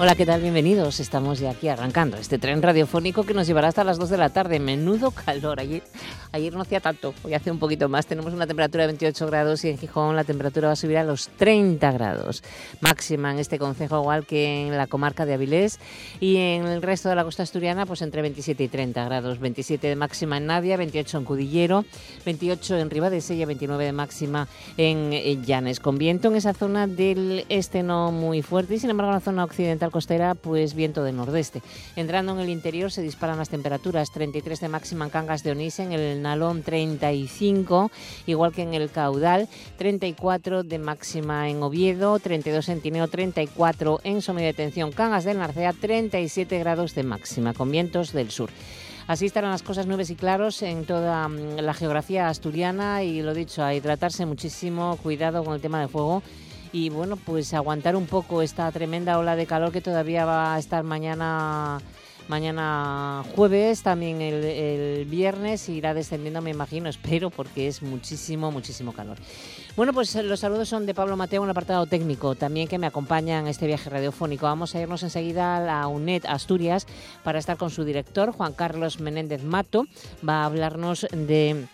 [0.00, 0.42] Hola, ¿qué tal?
[0.42, 0.98] Bienvenidos.
[0.98, 4.28] Estamos ya aquí arrancando este tren radiofónico que nos llevará hasta las 2 de la
[4.28, 4.58] tarde.
[4.58, 5.60] Menudo calor.
[5.60, 5.84] Ayer,
[6.32, 8.04] ayer no hacía tanto, hoy hace un poquito más.
[8.04, 11.04] Tenemos una temperatura de 28 grados y en Gijón la temperatura va a subir a
[11.04, 12.42] los 30 grados.
[12.80, 15.78] Máxima en este concejo, igual que en la comarca de Avilés.
[16.18, 19.38] Y en el resto de la costa asturiana, pues entre 27 y 30 grados.
[19.38, 21.84] 27 de máxima en Navia, 28 en Cudillero,
[22.26, 25.78] 28 en Ribadesella, 29 de máxima en Llanes.
[25.78, 29.20] Con viento en esa zona del este no muy fuerte y sin embargo en la
[29.20, 31.62] zona occidental costera, pues viento de nordeste.
[31.96, 35.78] Entrando en el interior se disparan las temperaturas, 33 de máxima en Cangas de Onís,
[35.78, 37.90] en el Nalón 35,
[38.26, 44.22] igual que en el Caudal, 34 de máxima en Oviedo, 32 en Tineo, 34 en
[44.22, 48.50] Somia de Tensión, Cangas del Narcea, 37 grados de máxima, con vientos del sur.
[49.06, 53.34] Así estarán las cosas nubes y claros en toda mm, la geografía asturiana y lo
[53.34, 56.22] dicho, a hidratarse muchísimo, cuidado con el tema de fuego
[56.74, 60.58] y bueno, pues aguantar un poco esta tremenda ola de calor que todavía va a
[60.58, 61.80] estar mañana
[62.26, 69.18] mañana jueves, también el, viernes irá descendiendo, me imagino, espero, porque es muchísimo, muchísimo calor.
[69.76, 73.38] Bueno, pues los saludos son de Pablo Mateo, un apartado técnico, también que me acompaña
[73.38, 74.46] en este viaje radiofónico.
[74.46, 76.88] Vamos a irnos enseguida a la UNED Asturias
[77.22, 79.86] para estar con su director, Juan Carlos Menéndez Mato.
[80.26, 81.66] Va a hablarnos de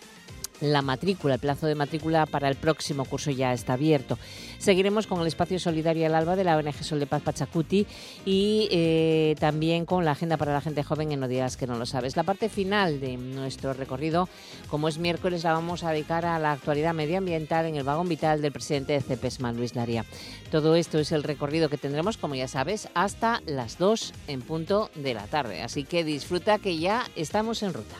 [0.61, 4.17] la matrícula, el plazo de matrícula para el próximo curso ya está abierto.
[4.59, 7.85] Seguiremos con el espacio solidario al alba de la ONG Sol de Paz Pachacuti
[8.25, 11.75] y eh, también con la agenda para la gente joven en No Días que no
[11.75, 12.15] lo sabes.
[12.15, 14.29] La parte final de nuestro recorrido,
[14.69, 18.41] como es miércoles, la vamos a dedicar a la actualidad medioambiental en el vagón vital
[18.41, 20.05] del presidente de CEPESMA, Luis Laria.
[20.51, 24.91] Todo esto es el recorrido que tendremos, como ya sabes, hasta las 2 en punto
[24.95, 25.61] de la tarde.
[25.61, 27.95] Así que disfruta que ya estamos en ruta.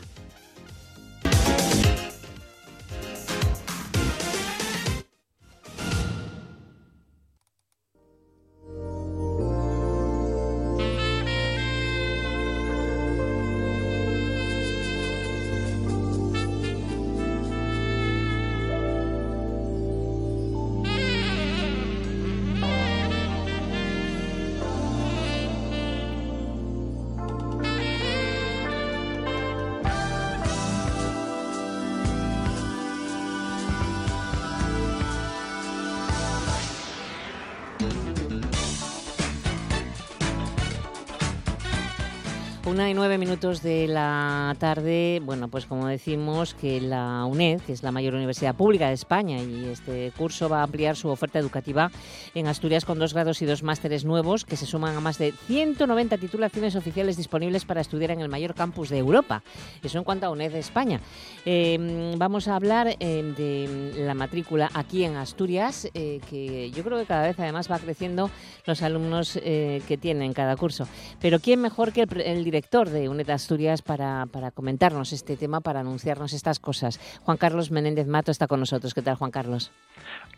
[42.72, 47.74] Una y nueve minutos de la tarde, bueno, pues como decimos que la UNED, que
[47.74, 51.38] es la mayor universidad pública de España, y este curso va a ampliar su oferta
[51.38, 51.92] educativa
[52.34, 55.34] en Asturias con dos grados y dos másteres nuevos que se suman a más de
[55.48, 59.44] 190 titulaciones oficiales disponibles para estudiar en el mayor campus de Europa.
[59.84, 61.02] Eso en cuanto a UNED de España.
[61.46, 67.00] Eh, vamos a hablar eh, de la matrícula aquí en Asturias, eh, que yo creo
[67.00, 68.32] que cada vez además va creciendo
[68.66, 70.88] los alumnos que tienen cada curso.
[71.20, 75.62] Pero ¿quién mejor que el director director de UNED Asturias para, para comentarnos este tema,
[75.62, 77.00] para anunciarnos estas cosas.
[77.24, 78.94] Juan Carlos Menéndez Mato está con nosotros.
[78.94, 79.72] ¿Qué tal, Juan Carlos?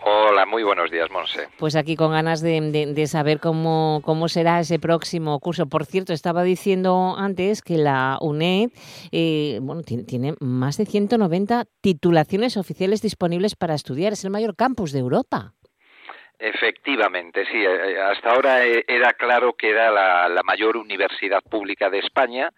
[0.05, 1.49] Hola, muy buenos días, Monse.
[1.59, 2.61] Pues aquí con ganas de,
[2.95, 5.65] de, saber cómo, cómo será ese próximo curso.
[5.65, 8.69] Por cierto, estaba diciendo antes que la UNED
[9.11, 14.13] eh, bueno, tiene, tiene más de 190 titulaciones oficiales disponibles para estudiar.
[14.13, 15.55] Es el mayor campus de Europa.
[16.45, 17.55] Efectivamente, sí.
[17.55, 19.89] Eh, eh, hasta ahora eh, era claro que era
[20.27, 22.51] la, mayor universidad pública de España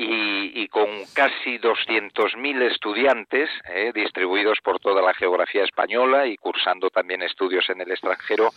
[0.00, 7.22] y, con casi 200.000 estudiantes eh, distribuidos por toda la geografía española y cursando también
[7.22, 8.50] estudios en el extranjero,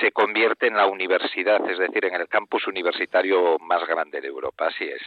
[0.00, 4.66] se convierte en la universidad, es decir, en el campus universitario más grande de Europa.
[4.66, 5.00] Así es.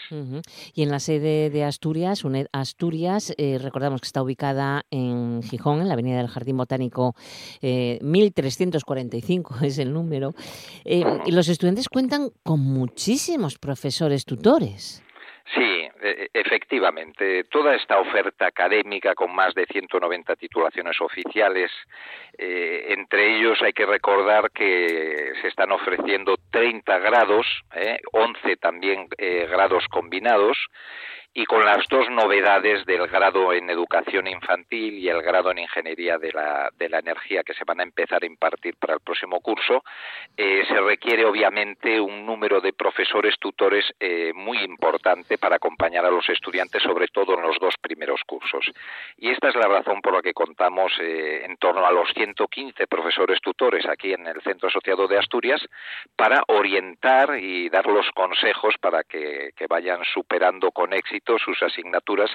[0.74, 5.82] Y en la sede de Asturias, UNED Asturias, eh, recordamos que está ubicada en Gijón,
[5.82, 7.16] en la Avenida del Jardín Botánico
[7.62, 10.34] eh, 1345 es el número.
[10.84, 15.04] Eh, y los estudiantes cuentan con muchísimos profesores tutores.
[15.54, 17.44] Sí, e, e, efectivamente.
[17.46, 21.72] Toda esta oferta académica con más de 190 titulaciones oficiales,
[22.38, 27.46] eh, entre ellos hay que recordar que se están ofreciendo 30 grados,
[27.76, 30.58] eh, 11 también eh, grados combinados,
[31.38, 36.18] y con las dos novedades del grado en educación infantil y el grado en ingeniería
[36.18, 39.42] de la, de la energía que se van a empezar a impartir para el próximo
[39.42, 39.84] curso,
[40.38, 46.10] eh, se requiere obviamente un número de profesores tutores eh, muy importante para acompañar a
[46.10, 48.72] los estudiantes, sobre todo en los dos primeros cursos.
[49.18, 52.88] Y esta es la razón por la que contamos eh, en torno a los 115
[52.88, 55.62] profesores tutores aquí en el Centro Asociado de Asturias
[56.16, 62.30] para orientar y dar los consejos para que vayan superando con éxito sus asignaturas,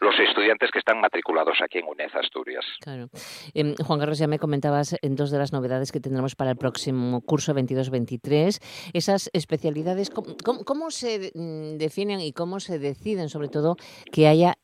[0.00, 2.64] los estudiantes que están matriculados aquí en UNED Asturias.
[2.80, 3.08] Claro.
[3.54, 6.56] Em, Juan Carlos, ya me comentabas en dos de las novedades que tendremos para el
[6.56, 8.60] próximo curso 22-23.
[8.92, 13.76] Esas especialidades, ¿cómo, se mm, definen y cómo se deciden, sobre todo,
[14.12, 14.54] que haya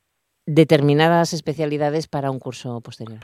[0.46, 3.20] determinadas especialidades para un curso posterior?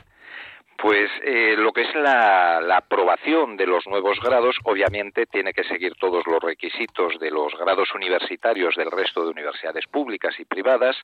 [0.81, 5.95] Pues eh, lo que es la, aprobación de los nuevos grados, obviamente tiene que seguir
[5.95, 10.95] todos los requisitos de los grados universitarios del resto de universidades públicas y privadas,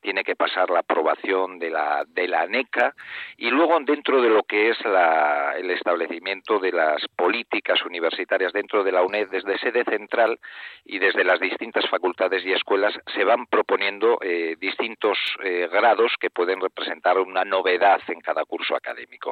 [0.00, 2.94] tiene que pasar la aprobación de la, de la ANECA
[3.36, 8.92] y luego dentro de lo que es el establecimiento de las políticas universitarias dentro de
[8.92, 10.38] la UNED, desde sede central
[10.84, 16.30] y desde las distintas facultades y escuelas, se van proponiendo eh, distintos eh, grados que
[16.30, 19.23] pueden representar una novedad en cada curso académico.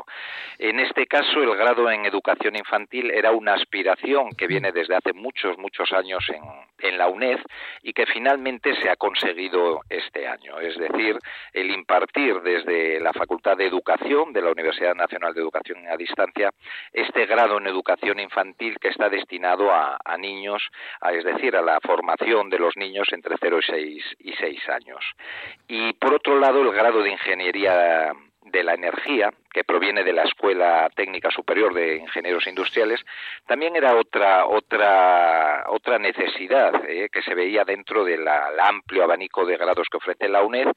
[0.58, 5.12] En este caso, el grado en educación infantil era una aspiración que viene desde hace
[5.12, 7.38] muchos, muchos años en, la UNED
[7.82, 10.58] y que finalmente se ha conseguido este año.
[10.60, 11.16] Es decir,
[11.52, 16.50] el impartir desde la Facultad de Educación de la Universidad Nacional de Educación a Distancia
[16.92, 20.62] este grado en educación infantil que está destinado a, niños,
[21.10, 25.04] es decir, a la formación de los niños entre 0 y 6, y 6 años.
[25.66, 28.12] Y por otro lado, el grado de ingeniería
[28.52, 33.00] de la energía, que proviene de la Escuela Técnica Superior de Ingenieros Industriales,
[33.46, 39.56] también era otra otra otra necesidad eh, que se veía dentro del amplio abanico de
[39.56, 40.68] grados que ofrece la UNED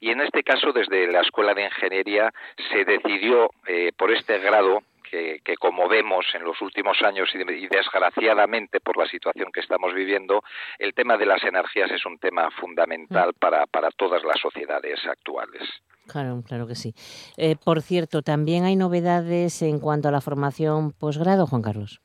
[0.00, 2.32] y en este caso desde la Escuela de Ingeniería
[2.70, 8.80] se decidió eh, por este grado que, como vemos en los últimos años y, desgraciadamente
[8.80, 10.42] por la situación que estamos viviendo,
[10.78, 13.38] el tema de las energías es un tema fundamental mm.
[13.38, 15.62] para, para todas las sociedades actuales.
[16.06, 16.94] Claro, claro que sí.
[17.36, 22.03] Eh, por cierto, ¿también hay novedades en cuanto a la formación posgrado, Juan Carlos?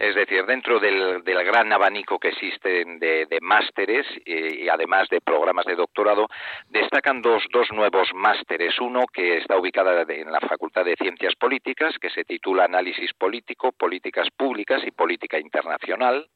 [0.00, 5.76] Es decir, dentro del, gran abanico que existe de, másteres y además de programas de
[5.76, 6.26] doctorado,
[6.70, 8.80] destacan dos, dos nuevos másteres.
[8.80, 13.72] Uno que está ubicada en la Facultad de Ciencias Políticas, que se titula Análisis Político,
[13.72, 16.26] Políticas Públicas y Política Internacional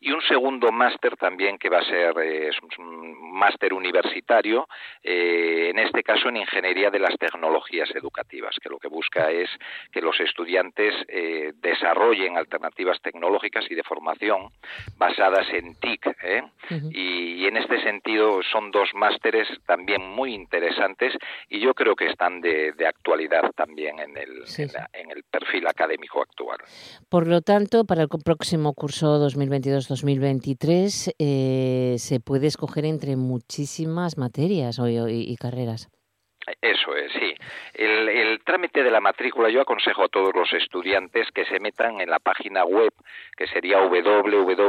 [0.00, 4.68] y un segundo máster también que va a ser eh, un máster universitario,
[5.02, 9.48] eh, en este caso en Ingeniería de las Tecnologías Educativas, que lo que busca es
[9.92, 14.50] que los estudiantes eh, desarrollen alternativas tecnológicas y de formación
[14.96, 16.06] basadas en TIC.
[16.90, 21.14] y, en este sentido son dos másteres también muy interesantes
[21.48, 24.44] y yo creo que están de, actualidad también en el,
[24.92, 26.58] en el perfil académico actual.
[27.08, 34.78] Por lo tanto, para el próximo curso 2022-2023 eh, se puede escoger entre muchísimas materias
[35.08, 35.88] y carreras.
[36.60, 37.34] Eso es, sí.
[37.74, 42.10] El, trámite de la matrícula yo aconsejo a todos los estudiantes que se metan en
[42.10, 42.92] la página web
[43.36, 44.62] que sería www.uned.es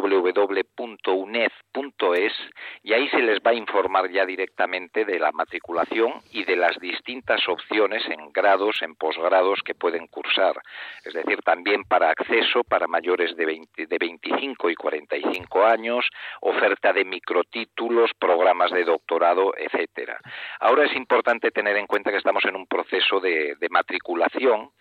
[2.83, 6.77] y ahí se les va a informar ya directamente de la matriculación y de las
[6.79, 10.61] distintas opciones en grados, en posgrados que pueden cursar.
[11.05, 16.05] Es decir, también para acceso para mayores de, 20, de 25 y 45 años,
[16.41, 20.19] oferta de microtítulos, programas de doctorado, etcétera.
[20.59, 24.71] Ahora es importante tener en cuenta que estamos en un proceso de, matriculación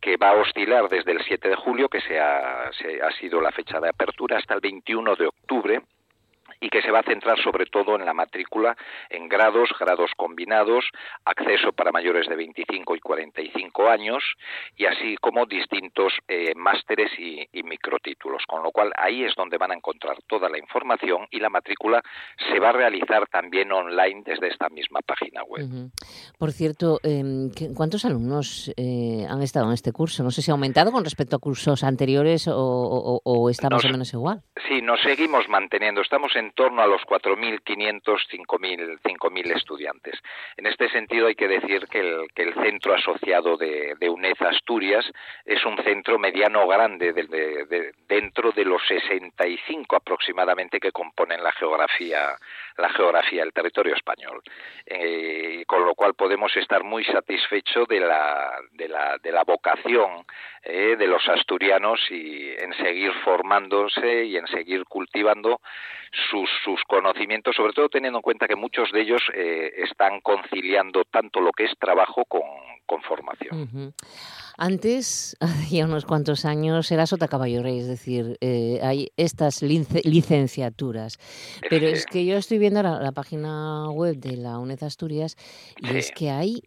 [0.00, 3.40] que va a oscilar desde el 7 de julio, que se ha, se ha sido
[3.40, 5.82] la fecha de apertura, hasta el 21 de octubre
[6.60, 8.76] y que se va a centrar sobre todo en la matrícula
[9.10, 10.84] en grados, grados combinados,
[11.24, 14.22] acceso para mayores de 25 y 45 años
[14.76, 19.72] y así como distintos eh, másteres y, microtítulos, con lo cual ahí es donde van
[19.72, 22.02] a encontrar toda la información y la matrícula
[22.50, 25.64] se va a realizar también online desde esta misma página web.
[26.38, 30.22] Por cierto, em, ¿cuántos alumnos eh, han estado en este curso?
[30.22, 34.12] No sé si ha aumentado con respecto a cursos anteriores o, está más o menos
[34.12, 34.42] igual.
[34.68, 36.00] Sí, nos seguimos manteniendo.
[36.00, 40.20] Estamos en torno a los 4.500, 5.000 estudiantes.
[40.56, 45.04] En este sentido hay que decir que el, centro asociado de, de, UNED Asturias
[45.44, 52.36] es un centro mediano grande de, dentro de los 65 aproximadamente que componen la geografía
[52.76, 54.42] la geografía del territorio español.
[54.86, 60.24] Eh, con lo cual podemos estar muy satisfechos de la, de la, de la vocación
[60.62, 65.60] eh, de los asturianos y en seguir formándose y en seguir cultivando
[66.30, 71.04] sus, sus conocimientos, sobre todo teniendo en cuenta que muchos de ellos eh, están conciliando
[71.04, 72.42] tanto lo que es trabajo con,
[72.86, 73.92] con formación.
[74.56, 81.18] Antes, hacía unos cuantos años, era sota caballo rey, es decir, eh, hay estas licenciaturas.
[81.68, 85.36] Pero es que yo estoy viendo la, página web de la UNED Asturias
[85.80, 86.62] y es que hay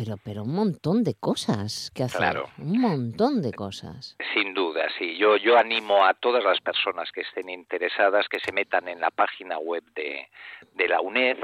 [0.00, 2.20] pero, pero un montón de cosas que hacer.
[2.20, 2.48] Claro.
[2.56, 4.16] Un montón de cosas.
[4.32, 5.16] Sin duda, sí.
[5.18, 9.10] Yo, yo animo a todas las personas que estén interesadas que se metan en la
[9.10, 10.26] página web de,
[10.74, 11.36] de la UNED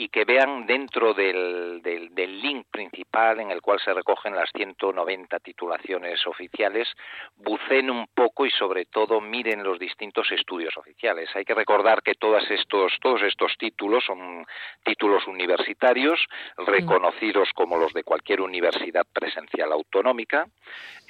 [0.00, 4.48] y que vean dentro del, del, del, link principal en el cual se recogen las
[4.56, 6.88] 190 titulaciones oficiales,
[7.36, 11.28] bucen un poco y sobre todo miren los distintos estudios oficiales.
[11.34, 14.46] Hay que recordar que todos estos, todos estos títulos son
[14.84, 16.18] títulos universitarios
[16.56, 20.46] reconocidos como los de cualquier universidad presencial autonómica,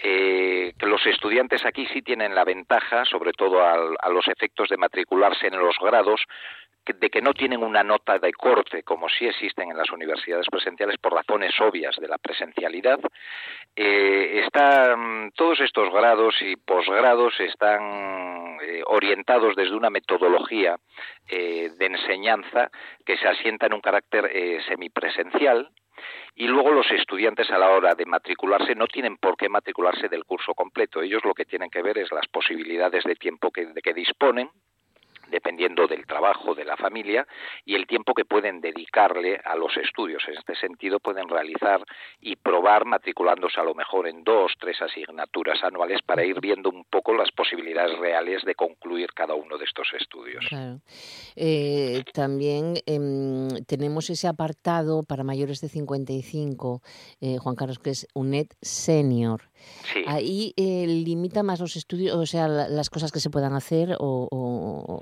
[0.03, 5.49] eh, los estudiantes aquí sí tienen la ventaja, sobre todo a, los efectos de matricularse
[5.49, 6.23] en los grados,
[6.87, 10.97] de que no tienen una nota de corte como sí existen en las universidades presenciales
[10.97, 12.99] por razones obvias de la presencialidad.
[13.77, 20.77] Eh, están todos estos grados y posgrados están eh, orientados desde una metodología
[21.29, 22.71] de enseñanza
[23.07, 24.29] que se asienta en un carácter
[24.67, 25.71] semipresencial
[26.35, 30.25] y luego los estudiantes a la hora de matricularse no tienen por qué matricularse del
[30.25, 31.03] curso completo.
[31.03, 34.51] Ellos lo que tienen que ver es las posibilidades de tiempo que, de que disponen
[35.31, 37.27] dependiendo del trabajo de la familia
[37.65, 40.23] y el tiempo que pueden dedicarle a los estudios.
[40.29, 41.85] En este sentido, pueden realizar
[42.21, 46.85] y probar matriculándose a lo mejor en dos, tres asignaturas anuales para ir viendo un
[46.85, 50.45] poco las posibilidades reales de concluir cada uno de estos estudios.
[51.37, 56.83] Eh, también eh, tenemos ese apartado para mayores de 55,
[57.21, 59.50] eh, Juan Carlos, que es UNED Senior.
[59.93, 60.05] Sí.
[60.07, 63.97] Ahí eh, limita más los estudios, o sea, la, las cosas que se puedan hacer
[63.99, 65.01] o, o,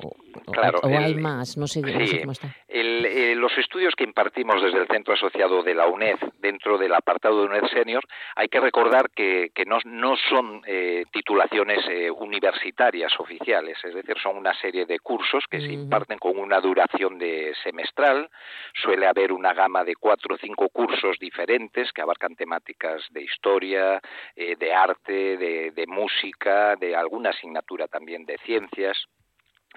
[0.52, 2.54] claro, o el, hay más, no sé, sí, no sé cómo está.
[2.68, 6.94] El, eh, los estudios que impartimos desde el centro asociado de la UNED, dentro del
[6.94, 8.04] apartado de UNED Senior,
[8.36, 14.16] hay que recordar que, que no, no, son eh, titulaciones eh, universitarias oficiales, es decir,
[14.22, 18.28] son una serie de cursos que se imparten con una duración de semestral,
[18.74, 24.00] suele haber una gama de cuatro o cinco cursos diferentes que abarcan temáticas de historia,
[24.36, 28.96] eh, de arte, de, de música, de alguna asignatura también de ciencias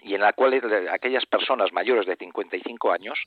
[0.01, 0.60] y en la cual
[0.91, 3.20] aquellas personas mayores de 55 años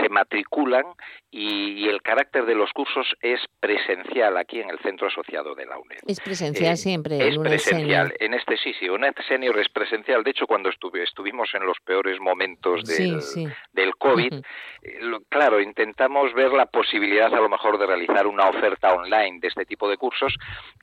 [0.00, 0.84] se matriculan
[1.30, 5.66] y, y, el carácter de los cursos es presencial aquí en el centro asociado de
[5.66, 5.98] la UNED.
[6.06, 7.28] Es presencial eh, siempre.
[7.28, 8.14] Es presencial.
[8.18, 10.24] En este sí, sí, UNED Senior es presencial.
[10.24, 13.48] De hecho, cuando estuve, estuvimos en los peores momentos del, sí, sí.
[13.72, 15.24] del COVID, uh -huh.
[15.28, 19.66] claro, intentamos ver la posibilidad a lo mejor de realizar una oferta online de este
[19.66, 20.34] tipo de cursos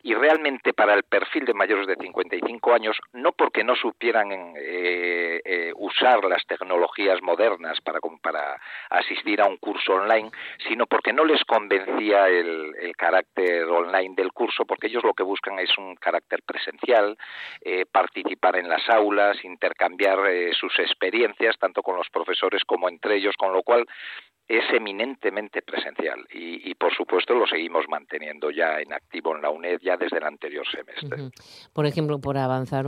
[0.03, 5.14] y realmente para el perfil de mayores de 55 años, no porque no supieran eh,
[5.43, 10.31] eh, usar las tecnologías modernas para, para asistir a un curso online,
[10.67, 15.24] sino porque no les convencía el, el, carácter online del curso, porque ellos lo que
[15.24, 17.17] buscan es un carácter presencial,
[17.62, 23.15] eh, participar en las aulas, intercambiar eh, sus experiencias, tanto con los profesores como entre
[23.15, 23.86] ellos, con lo cual
[24.48, 29.80] es eminentemente presencial y, por supuesto lo seguimos manteniendo ya en activo en la UNED
[29.82, 31.32] ya desde el anterior semestre.
[31.74, 32.86] Por ejemplo, por avanzar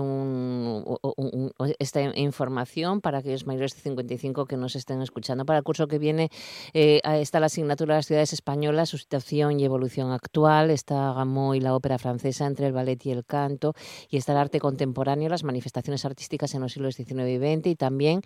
[1.80, 5.46] esta información para aquellos mayores de 55 que nos estén escuchando.
[5.46, 6.30] Para el curso que viene
[6.74, 11.56] eh, está la asignatura de las ciudades españolas, su situación y evolución actual, está Gameau
[11.56, 13.74] y la ópera francesa entre el ballet y el canto,
[14.10, 17.76] y está el arte contemporáneo, las manifestaciones artísticas en los siglos XIX y XX, y
[17.76, 18.22] también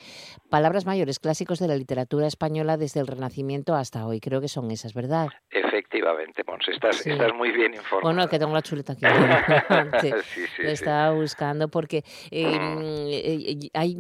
[0.50, 4.20] palabras mayores clásicos de la literatura española desde el Renacimiento hasta hoy.
[4.20, 5.28] Creo que son esas, ¿verdad?
[5.52, 7.12] Efectivamente, Mons, estás, sí.
[7.12, 8.02] estás muy bien informada.
[8.02, 9.06] Bueno, que tengo la chuleta aquí.
[10.02, 13.78] sí, sí, sí, estaba buscando porque eh, mm.
[13.78, 13.98] hay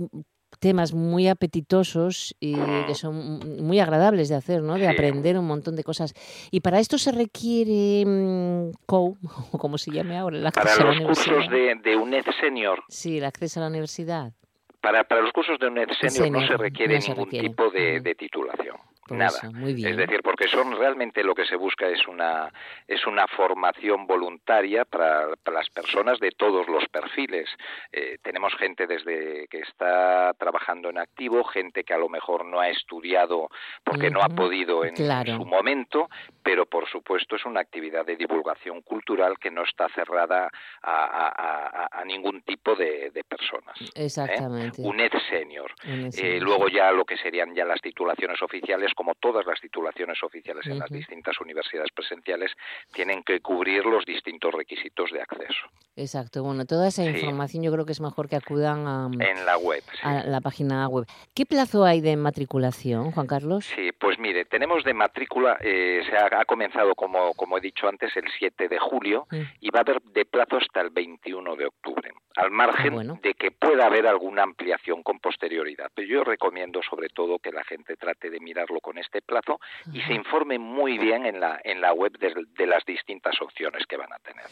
[0.60, 2.56] temas muy apetitosos y
[2.88, 4.74] que son muy agradables de hacer, ¿no?
[4.74, 4.92] De sí.
[4.92, 6.16] aprender un montón de cosas.
[6.50, 9.20] Y para esto se requiere um, COU,
[9.52, 12.84] o como se llame ahora, el acceso para los cursos de, de UNED Senior.
[12.88, 14.34] Sí, el acceso a la universidad.
[14.82, 17.50] Para, para los cursos de UNED Senior, senior no se requiere no se ningún requiere.
[17.50, 18.78] tipo de, de titulación.
[19.08, 19.38] Por nada.
[19.38, 19.90] Eso, muy bien.
[19.90, 22.52] Es decir, porque son realmente lo que se busca es una
[22.88, 27.50] es una formación voluntaria para, para las personas de todos los perfiles.
[27.92, 32.60] Eh, tenemos gente desde que está trabajando en activo, gente que a lo mejor no
[32.60, 33.50] ha estudiado
[33.84, 34.14] porque uh -huh.
[34.14, 35.36] no ha podido en claro.
[35.38, 36.10] su momento,
[36.44, 40.50] pero por supuesto es una actividad de divulgación cultural que no está cerrada
[40.82, 43.76] a, a, a, a ningún tipo de, de personas.
[43.96, 44.82] Exactamente.
[44.82, 44.86] ¿eh?
[44.86, 44.94] Senior.
[44.94, 45.72] UNED senior.
[46.18, 50.66] Eh, luego ya lo que serían ya las titulaciones oficiales como todas las titulaciones oficiales
[50.66, 50.80] en uh -huh.
[50.80, 52.52] las distintas universidades presenciales,
[52.94, 55.68] tienen que cubrir los distintos requisitos de acceso.
[55.96, 56.44] Exacto.
[56.44, 59.84] Bueno, toda esa información yo creo que es mejor que acudan a, en la web,
[59.92, 60.00] sí.
[60.04, 61.06] a la página web.
[61.36, 63.66] ¿Qué plazo hay de matriculación, Juan Carlos?
[63.76, 67.88] Sí, pues mire, tenemos de matrícula, eh, se ha, ha, comenzado, como, como he dicho
[67.88, 69.54] antes, el 7 de julio uh -huh.
[69.60, 72.12] y va a haber de plazo hasta el 21 de octubre.
[72.36, 75.92] al margen ah, de que pueda haber alguna ampliación con posterioridad.
[75.94, 79.60] Pero yo recomiendo sobre todo que la gente trate de mirarlo con este plazo
[79.94, 83.98] y se informe muy bien en la, en la web de, las distintas opciones que
[83.98, 84.46] van a tener.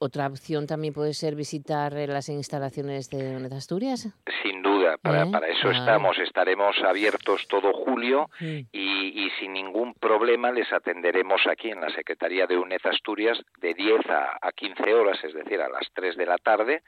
[0.00, 4.08] ¿Otra opción también puede ser visitar eh, las instalaciones de UNED Asturias?
[4.42, 5.30] Sin duda, para, ¿Eh?
[5.30, 6.18] para eso estamos.
[6.18, 12.46] Estaremos abiertos todo julio y, y, sin ningún problema les atenderemos aquí en la Secretaría
[12.46, 16.26] de UNED Asturias de 10 a, a 15 horas, es decir, a las 3 de
[16.26, 16.82] la tarde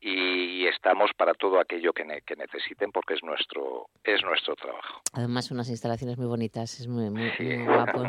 [0.00, 5.00] y, estamos para todo aquello que, que, necesiten porque es nuestro es nuestro trabajo.
[5.12, 7.30] Además unas instalaciones muy bonitas, es muy, muy,
[7.64, 8.02] guapo,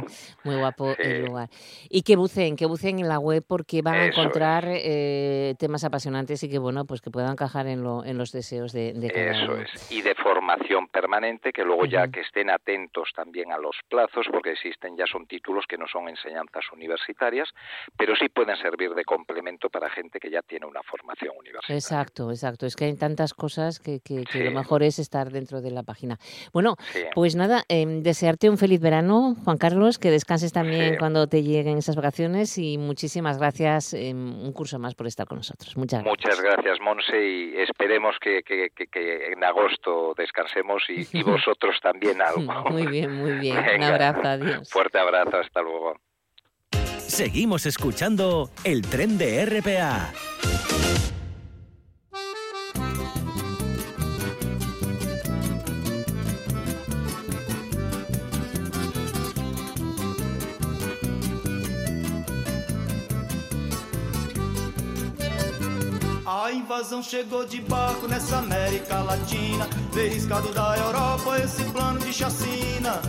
[0.44, 1.50] muy guapo el lugar.
[1.90, 6.44] Y que buceen, que buceen en la web porque van a encontrar eh, temas apasionantes
[6.44, 9.32] y que bueno, pues que puedan encajar en, lo, en los deseos de, de cada
[9.32, 9.92] Eso es.
[9.92, 14.52] Y de formación permanente, que luego ya que estén atentos también a los plazos, porque
[14.52, 17.50] existen ya son títulos que no son enseñanzas universitarias,
[17.96, 21.77] pero sí pueden servir de complemento para gente que ya tiene una formación universitaria.
[21.78, 22.66] Exacto, exacto.
[22.66, 26.18] Es que hay tantas cosas que, que, lo mejor es estar dentro de la página.
[26.54, 26.76] Bueno,
[27.14, 31.78] pues nada, em, desearte un feliz verano, Juan Carlos, que descanses también cuando te lleguen
[31.78, 35.76] esas vacaciones y muchísimas gracias, em, un curso más por estar con nosotros.
[35.78, 36.28] Muchas gracias.
[36.28, 38.44] Muchas gracias, Monse, y esperemos que,
[39.32, 42.54] en agosto descansemos y, vosotros también algo.
[42.72, 43.58] Muy bien, muy bien.
[43.78, 44.70] un abrazo, adiós.
[44.70, 45.96] Fuerte abrazo, hasta luego.
[46.98, 50.12] Seguimos escuchando el tren de RPA.
[66.48, 73.02] A invasão chegou de barco nessa América Latina, Derriscado da Europa esse plano de chacina.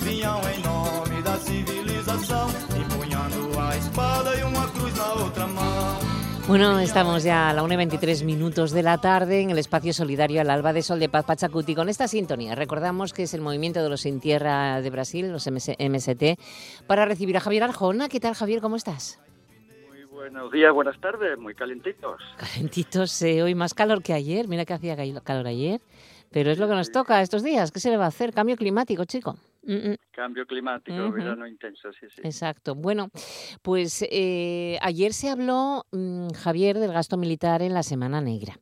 [0.00, 5.96] Vinham em nome da civilização, empunhando a espada e uma cruz na outra mão.
[6.48, 10.50] Bueno, estamos ya a la 1.23 minutos de la tarde en el espacio solidario al
[10.50, 11.76] Alba de Sol de Paz Pachacuti.
[11.76, 15.46] Con esta sintonía recordamos que es el movimiento de los Sin Tierra de Brasil, los
[15.46, 16.36] MST,
[16.88, 18.08] para recibir a Javier Arjona.
[18.08, 18.60] ¿Qué tal, Javier?
[18.60, 19.20] ¿Cómo estás?
[20.22, 22.22] Buenos días, buenas tardes, muy calentitos.
[22.38, 25.80] Calentitos, eh, hoy más calor que ayer, mira que hacía calor ayer,
[26.30, 28.32] pero es lo que nos toca estos días, ¿qué se le va a hacer?
[28.32, 29.34] Cambio climático, chico.
[29.64, 29.96] Mm, mm.
[30.12, 32.20] Cambio climático, verano intenso, sí, sí.
[32.22, 32.76] Exacto.
[32.76, 33.10] Bueno,
[33.62, 38.54] pues eh, ayer se habló, mm, Javier, del gasto militar en la Semana Negra.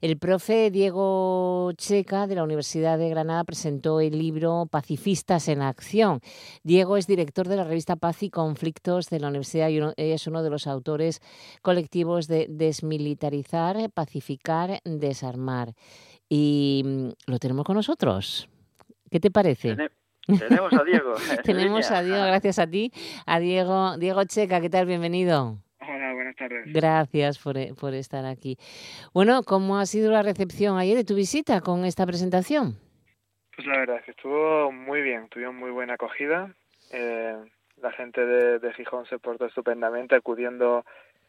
[0.00, 6.20] El profe Diego Checa de la Universidad de Granada presentó el libro Pacifistas en Acción.
[6.62, 10.42] Diego es director de la revista Paz y Conflictos de la Universidad y es uno
[10.42, 11.20] de los autores
[11.62, 15.74] colectivos de Desmilitarizar, Pacificar, Desarmar.
[16.28, 18.48] Y mm, lo tenemos con nosotros.
[19.10, 19.76] ¿Qué te parece?
[20.26, 21.14] Tenemos a Diego.
[21.44, 22.92] tenemos a Diego, gracias a ti.
[23.26, 24.86] A Diego, Diego Checa, ¿qué tal?
[24.86, 25.58] Bienvenido.
[26.66, 28.58] Gracias por, eh, por, estar aquí.
[29.12, 32.74] Bueno, ¿cómo ha sido la recepción ayer de tu visita con esta presentación?
[33.54, 36.54] Pues la verdad es que estuvo muy bien, tuvimos muy buena acogida.
[36.92, 37.36] Eh,
[37.80, 40.84] la gente de, de, Gijón se portó estupendamente acudiendo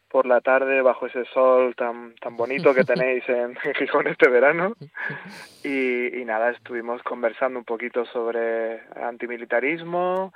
[0.08, 4.74] por la tarde bajo ese sol tan, tan bonito que tenéis en, Gijón este verano.
[5.64, 10.32] Y, y, nada, estuvimos conversando un poquito sobre antimilitarismo,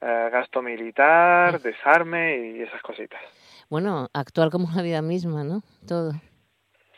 [0.00, 3.20] eh, gasto militar, desarme y esas cositas
[3.72, 5.62] bueno, actual como la vida misma, ¿no?
[5.88, 6.12] Todo.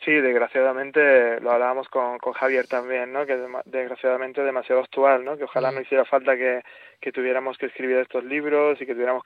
[0.03, 3.25] Sí, desgraciadamente lo hablábamos con, con Javier también, ¿no?
[3.25, 5.37] Que desgraciadamente es demasiado actual, ¿no?
[5.37, 6.63] Que ojalá no hiciera falta que,
[6.99, 9.23] que tuviéramos que escribir estos libros y que tuviéramos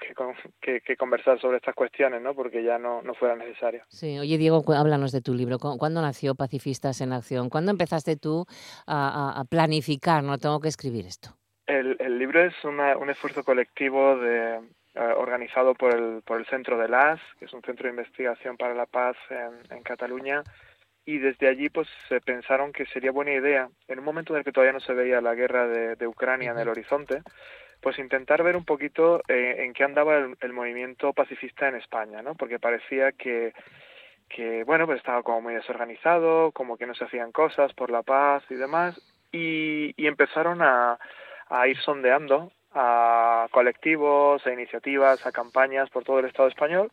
[0.61, 2.35] que, que, conversar sobre estas cuestiones, ¿no?
[2.35, 3.83] Porque ya no, no fuera necesario.
[3.87, 5.57] Sí, oye Diego, háblanos de tu libro.
[5.57, 7.49] ¿Cuándo nació Pacifistas en Acción?
[7.49, 8.45] ¿Cuándo empezaste tú
[8.85, 11.29] a, a planificar, no tengo que escribir esto?
[11.65, 14.59] El, el libro es una, un esfuerzo colectivo de,
[14.99, 18.57] eh, organizado por el, por el Centro de LAS, que es un centro de investigación
[18.57, 20.43] para la paz en, en Cataluña,
[21.05, 24.43] y desde allí pues se pensaron que sería buena idea, en un momento en el
[24.43, 27.21] que todavía no se veía la guerra de, de Ucrania en el horizonte,
[27.79, 32.21] pues intentar ver un poquito eh, en qué andaba el, el, movimiento pacifista en España,
[32.21, 32.35] ¿no?
[32.35, 33.53] Porque parecía que,
[34.27, 38.03] que, bueno, pues estaba como muy desorganizado, como que no se hacían cosas por la
[38.03, 38.99] paz y demás,
[39.31, 40.99] y, y empezaron a,
[41.47, 46.91] a ir sondeando a colectivos, a iniciativas, a campañas por todo el Estado español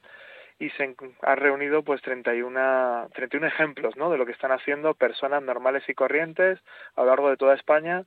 [0.59, 4.11] y se ha reunido pues 31, 31 ejemplos ¿no?
[4.11, 6.59] de lo que están haciendo personas normales y corrientes
[6.95, 8.05] a lo largo de toda España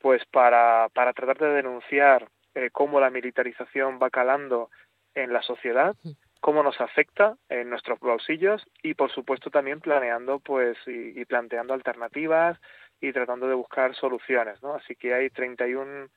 [0.00, 4.70] pues para, para tratar de denunciar eh, cómo la militarización va calando
[5.14, 5.94] en la sociedad,
[6.40, 11.74] cómo nos afecta en nuestros bolsillos y por supuesto también planeando pues y, y planteando
[11.74, 12.58] alternativas
[13.00, 14.74] y tratando de buscar soluciones, ¿no?
[14.74, 16.08] Así que hay 31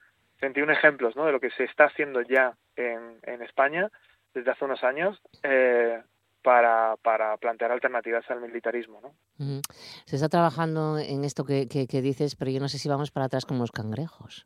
[0.43, 1.25] 21 ejemplos ¿no?
[1.25, 3.89] de lo que se está haciendo ya en, en España
[4.33, 6.01] desde hace unos años, eh,
[6.41, 8.99] para, para plantear alternativas al militarismo.
[9.01, 9.61] ¿no?
[10.05, 13.27] Se está trabajando en esto que, que, dices, pero yo no sé si vamos para
[13.27, 14.45] atrás como los cangrejos.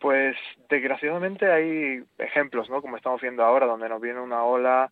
[0.00, 0.36] Pues
[0.68, 2.82] desgraciadamente hay ejemplos, ¿no?
[2.82, 4.90] Como estamos viendo ahora, donde nos viene una ola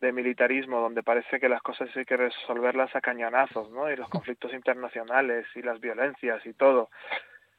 [0.00, 3.90] de militarismo, donde parece que las cosas hay que resolverlas a cañonazos, ¿no?
[3.90, 6.90] Y los conflictos internacionales y las violencias y todo.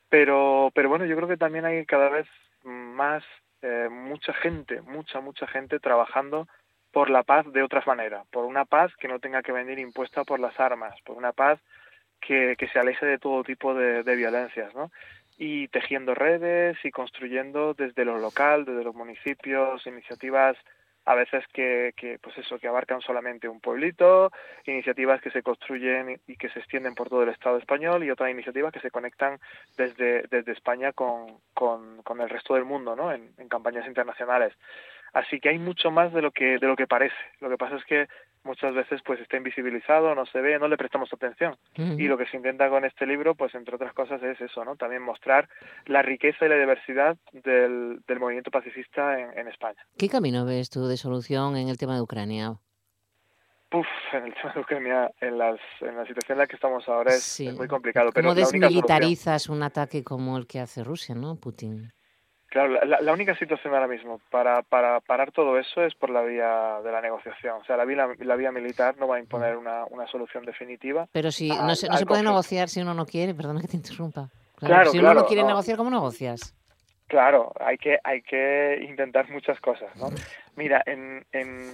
[0.09, 2.27] Pero, pero bueno, yo creo que también hay cada vez
[2.63, 3.23] más
[3.61, 6.47] eh, mucha gente, mucha, mucha gente trabajando
[6.91, 10.23] por la paz de otras maneras, por una paz que no tenga que venir impuesta
[10.23, 11.59] por las armas, por una paz
[12.21, 14.91] que, que se aleje de todo tipo de, de violencias, ¿no?
[15.37, 20.55] Y tejiendo redes y construyendo desde lo local, desde los municipios, iniciativas
[21.05, 24.31] a veces que, que, pues eso que abarcan solamente un pueblito
[24.65, 28.31] iniciativas que se construyen y que se extienden por todo el Estado español y otras
[28.31, 29.39] iniciativas que se conectan
[29.77, 34.53] desde desde España con, con, con el resto del mundo no en, en campañas internacionales.
[35.13, 37.15] Así que hay mucho más de lo que de lo que parece.
[37.39, 38.07] Lo que pasa es que
[38.45, 41.57] muchas veces pues está invisibilizado, no se ve, no le prestamos atención.
[41.75, 44.75] Y lo que se intenta con este libro, pues entre otras cosas es eso, ¿no?
[44.75, 45.49] También mostrar
[45.85, 49.83] la riqueza y la diversidad del, del movimiento pacifista en, en, España.
[49.97, 52.57] ¿Qué camino ves tú de solución en el tema de Ucrania?
[53.73, 56.87] Uf, en el tema de Ucrania, en, las, en la situación en la que estamos
[56.87, 58.11] ahora es, muy complicado.
[58.13, 61.91] ¿Cómo desmilitarizas un ataque como el que hace Rusia, no, Putin?
[62.55, 66.21] Claro, la, la, única situación ahora mismo para, para parar todo eso es por la
[66.21, 67.59] vía de la negociación.
[67.59, 71.05] O sea, la vía, la vía militar no va a imponer una, una solución definitiva.
[71.11, 73.75] Pero si no se, no se puede negociar si uno no quiere, perdona que te
[73.75, 74.29] interrumpa.
[74.55, 76.55] Claro, si uno no quiere negociar, ¿cómo negocias?
[77.07, 80.07] Claro, hay que, hay que intentar muchas cosas, ¿no?
[80.55, 81.73] Mira, en, en,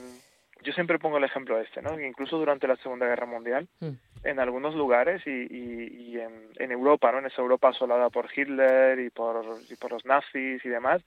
[0.64, 2.00] yo siempre pongo el ejemplo este, ¿no?
[2.00, 3.92] Incluso durante la Segunda Guerra Mundial, mm.
[4.24, 7.20] en algunos lugares y, y, y en, en, Europa, ¿no?
[7.20, 11.02] En esa Europa asolada por Hitler y por, y por los nazis y demás,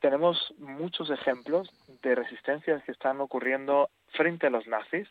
[0.00, 1.70] tenemos muchos ejemplos
[2.02, 5.08] de resistencias que están ocurriendo frente a los nazis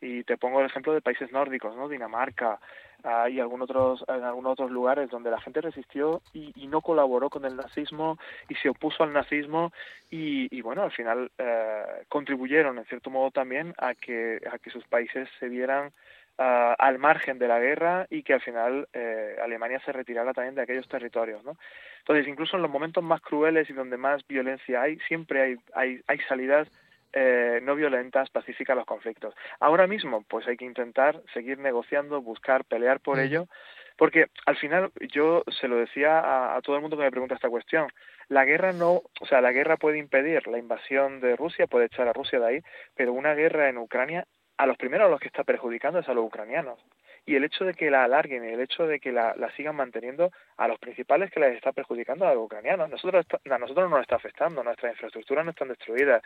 [0.00, 1.88] y te pongo el ejemplo de países nórdicos, ¿no?
[1.88, 2.58] Dinamarca
[3.04, 6.80] uh, y algún otros, en algunos otros lugares donde la gente resistió y, y, no
[6.80, 9.72] colaboró con el nazismo y se opuso al nazismo
[10.10, 14.70] y, y bueno, al final uh, contribuyeron en cierto modo también a que, a que
[14.70, 15.92] sus países se vieran
[16.38, 20.54] uh, al margen de la guerra y que al final eh, Alemania se retirara también
[20.54, 21.56] de aquellos territorios, ¿no?
[22.00, 26.00] Entonces, incluso en los momentos más crueles y donde más violencia hay, siempre hay, hay,
[26.06, 26.68] hay salidas
[27.12, 29.34] eh, no violentas, pacíficas los conflictos.
[29.58, 33.20] Ahora mismo, pues hay que intentar seguir negociando, buscar, pelear por mm.
[33.20, 33.46] ello,
[33.96, 37.34] porque al final yo se lo decía a, a, todo el mundo que me pregunta
[37.34, 37.88] esta cuestión.
[38.28, 42.08] La guerra no, o sea, la guerra puede impedir la invasión de Rusia, puede echar
[42.08, 42.60] a Rusia de ahí,
[42.94, 44.24] pero una guerra en Ucrania,
[44.56, 46.78] a los primeros a los que está perjudicando es a los ucranianos
[47.26, 50.30] y el hecho de que la alarguen y el hecho de que la, sigan manteniendo
[50.56, 52.90] a los principales que les está perjudicando a los ucranianos.
[52.90, 56.22] Nosotros, a nosotros no nos está afectando, nuestras infraestructuras no están destruidas,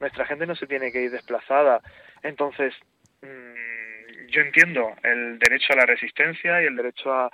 [0.00, 1.80] nuestra gente no se tiene que ir desplazada.
[2.22, 2.74] Entonces,
[3.22, 7.30] mmm, yo entiendo el derecho a la resistencia y el derecho a,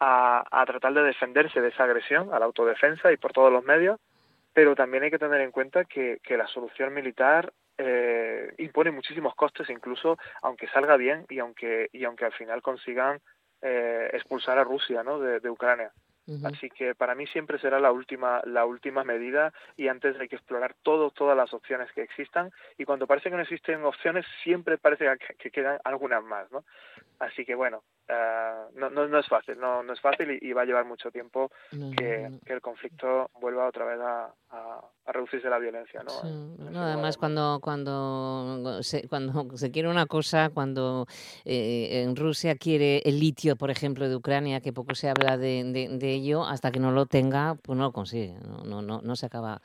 [0.00, 3.64] a, a tratar de defenderse de esa agresión, a la autodefensa y por todos los
[3.64, 3.98] medios,
[4.52, 9.34] pero también hay que tener en cuenta que, que la solución militar eh, impone muchísimos
[9.34, 13.20] costes incluso aunque salga bien y aunque y aunque al final consigan
[13.62, 15.18] eh, expulsar a Rusia ¿no?
[15.20, 15.92] de, de Ucrania
[16.28, 16.54] Uh -huh.
[16.54, 20.36] Así que para mí siempre será la última, la última medida y antes hay que
[20.36, 24.76] explorar todo, todas las opciones que existan y cuando parece que no existen opciones siempre
[24.76, 26.64] parece que, que quedan algunas más, ¿no?
[27.18, 30.52] Así que bueno, uh, no, no, no, es fácil, no, no es fácil y, y
[30.52, 34.80] va a llevar mucho tiempo no, que, que, el conflicto vuelva otra vez a, a,
[35.06, 36.10] a reducirse la violencia, ¿no?
[36.10, 36.76] Sí.
[36.76, 41.06] además cuando, cuando, se, cuando se quiere una cosa, cuando
[41.44, 45.64] eh, en Rusia quiere el litio, por ejemplo, de Ucrania, que poco se habla de,
[45.64, 49.00] de, de ello, hasta que no lo tenga, pues no lo consigue, no, no, no,
[49.02, 49.60] no se acaba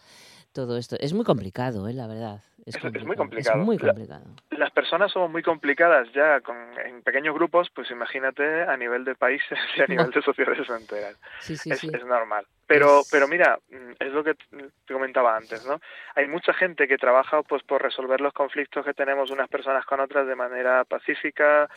[0.53, 0.95] todo esto.
[0.99, 1.93] Es muy complicado, ¿eh?
[1.93, 2.41] la verdad.
[2.65, 3.59] Es, es, es, muy complicado.
[3.59, 4.23] Es muy complicado.
[4.51, 9.03] La, las personas somos muy complicadas ya con, en pequeños grupos, pues imagínate a nivel
[9.03, 11.19] de países y a nivel de sociedades enteras.
[11.39, 11.89] Sí, sí, es, sí.
[11.93, 12.45] es, normal.
[12.65, 13.59] Pero, pero mira,
[13.99, 15.81] es lo que te comentaba antes, ¿no?
[16.15, 19.99] Hay mucha gente que trabaja pues por resolver los conflictos que tenemos unas personas con
[19.99, 21.69] otras de manera pacífica,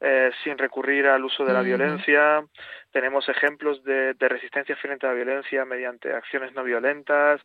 [0.00, 1.66] eh, sin recurrir al uso de la uh -huh.
[1.66, 2.44] violencia.
[2.92, 7.40] Tenemos ejemplos de, de, resistencia frente a la violencia mediante acciones no violentas,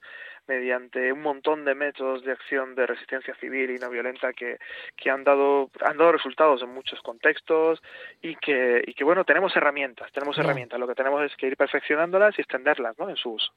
[0.47, 4.57] mediante un montón de métodos de acción de resistencia civil y no violenta que,
[4.97, 7.81] que han dado han dado resultados en muchos contextos
[8.21, 11.55] y que y que bueno tenemos herramientas tenemos herramientas lo que tenemos es que ir
[11.55, 13.09] perfeccionándolas y extenderlas ¿no?
[13.09, 13.53] en su uso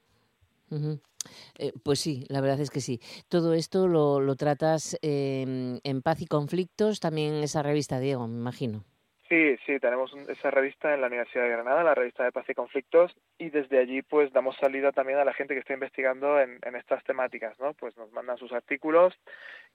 [1.57, 3.01] Eh, pues sí, la verdad es que sí.
[3.29, 8.37] Todo esto lo, lo tratas eh, en Paz y Conflictos, también esa revista, Diego, me
[8.37, 8.85] imagino.
[9.29, 12.53] Sí, sí, tenemos esa revista en la Universidad de Granada, la revista de Paz y
[12.53, 16.59] Conflictos, y desde allí pues damos salida también a la gente que está investigando en,
[16.75, 17.73] estas temáticas, ¿no?
[17.73, 19.13] Pues nos mandan sus artículos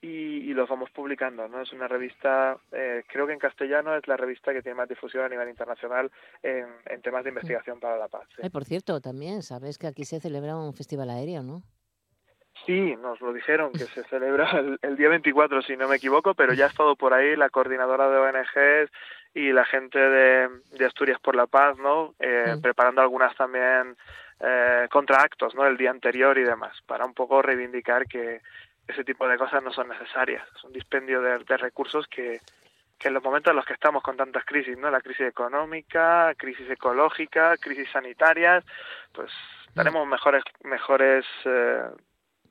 [0.01, 1.61] y, los vamos publicando, ¿no?
[1.61, 5.23] Es una revista, eh, creo que en castellano es la revista que tiene más difusión
[5.25, 6.11] a nivel internacional
[6.41, 6.67] en,
[7.01, 8.27] temas de investigación para la paz.
[8.51, 11.63] por cierto, también sabes que aquí se celebra un festival aéreo, ¿no?
[12.65, 14.49] Sí, nos lo dijeron que se celebra
[14.81, 18.09] el, día 24, si no me equivoco, pero ya ha estado por ahí la coordinadora
[18.09, 18.91] de ONGs
[19.33, 22.13] y la gente de, Asturias por la Paz, ¿no?
[22.19, 23.95] Eh, preparando algunas también
[24.39, 25.65] eh, contraactos, ¿no?
[25.65, 28.41] El día anterior y demás, para un poco reivindicar que
[28.87, 30.43] ese tipo de cosas no son necesarias.
[30.55, 32.41] Es un dispendio de, recursos que,
[32.99, 34.91] que en los momentos en los que estamos con tantas crisis, ¿no?
[34.91, 38.63] La crisis económica, crisis ecológica, crisis sanitarias,
[39.13, 39.31] pues
[39.73, 41.83] tenemos mejores mejores eh,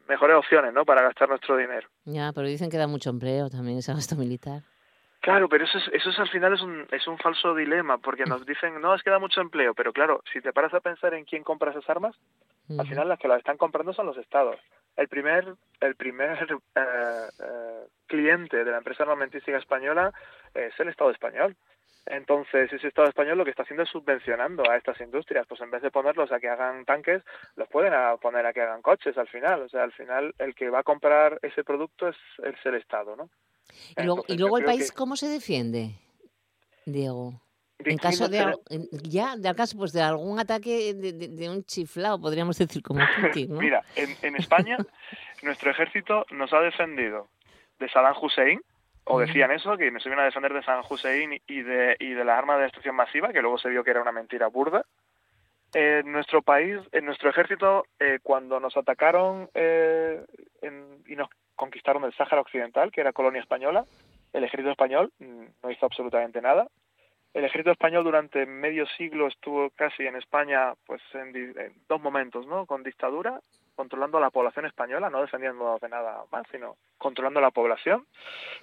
[0.08, 0.84] mejores opciones, ¿no?
[0.84, 1.88] Para gastar nuestro dinero.
[2.04, 4.62] Ya, pero dicen que da mucho empleo también ese gasto militar.
[5.22, 8.24] Claro, pero eso es, eso es al final es un, es un falso dilema, porque
[8.24, 11.14] nos dicen, no, es que da mucho empleo, pero claro, si te paras a pensar
[11.14, 12.16] en quién compra esas armas,
[12.76, 14.58] al final las que las están comprando son los estados.
[14.96, 16.38] El primer, el primer
[16.74, 16.80] eh,
[17.38, 20.12] eh, cliente de la empresa armamentística española
[20.54, 21.56] es el Estado español.
[22.04, 25.46] Entonces, ese Estado español lo que está haciendo es subvencionando a estas industrias.
[25.46, 27.22] Pues en vez de ponerlos a que hagan tanques,
[27.56, 29.62] los pueden poner a que hagan coches al final.
[29.62, 32.16] O sea, al final el que va a comprar ese producto es,
[32.64, 33.30] el Estado, ¿no?
[33.96, 35.94] Y luego, y luego el país, ¿cómo se defiende,
[36.86, 37.40] Diego?
[37.78, 38.56] En caso de,
[39.02, 43.60] ya, de caso pues de algún ataque de, un chiflado, podríamos decir como Putin, ¿no?
[43.60, 44.78] Mira, en, en España
[45.42, 47.28] nuestro ejército nos ha defendido
[47.80, 48.60] de Saddam Hussein,
[49.04, 52.24] o decían eso, que nos iban a defender de San Hussein y de, y de
[52.24, 54.84] la arma de destrucción masiva, que luego se vio que era una mentira burda.
[55.74, 60.24] En nuestro país, en nuestro ejército, eh, cuando nos atacaron eh,
[61.06, 61.28] y nos
[61.62, 63.84] conquistaron el Sáhara Occidental, que era colonia española,
[64.32, 66.66] el ejército español mm, no hizo absolutamente nada.
[67.34, 71.32] El ejército español durante medio siglo estuvo casi en España, pues en,
[71.88, 72.66] dos momentos, ¿no?
[72.66, 73.40] Con dictadura
[73.76, 78.06] controlando a la población española, no defendiendo de nada más, sino controlando la población.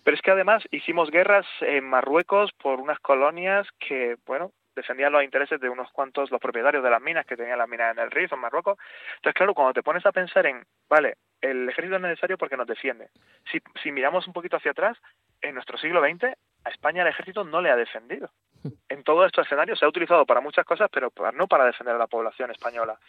[0.03, 5.23] Pero es que además hicimos guerras en Marruecos por unas colonias que, bueno, defendían los
[5.23, 8.11] intereses de unos cuantos, los propietarios de las minas que tenían las minas en el
[8.11, 8.77] Rif, en Marruecos.
[9.15, 12.67] Entonces, claro, cuando te pones a pensar en, vale, el ejército es necesario porque nos
[12.67, 13.09] defiende.
[13.51, 14.97] Si, si miramos un poquito hacia atrás,
[15.41, 18.29] en nuestro siglo XX, a España el ejército no le ha defendido.
[18.89, 21.99] En todo estos escenarios se ha utilizado para muchas cosas, pero no para defender a
[21.99, 22.99] la población española.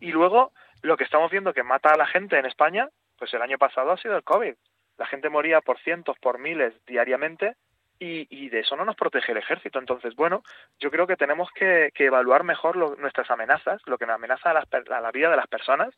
[0.00, 3.40] Y luego, lo que estamos viendo que mata a la gente en España, pues el
[3.40, 4.54] año pasado ha sido el COVID.
[4.98, 7.54] La gente moría por cientos, por miles diariamente
[8.00, 9.78] y, de eso no nos protege el ejército.
[9.78, 10.42] Entonces, bueno,
[10.78, 15.10] yo creo que tenemos que, evaluar mejor nuestras amenazas, lo que nos amenaza a, la
[15.12, 15.94] vida de las personas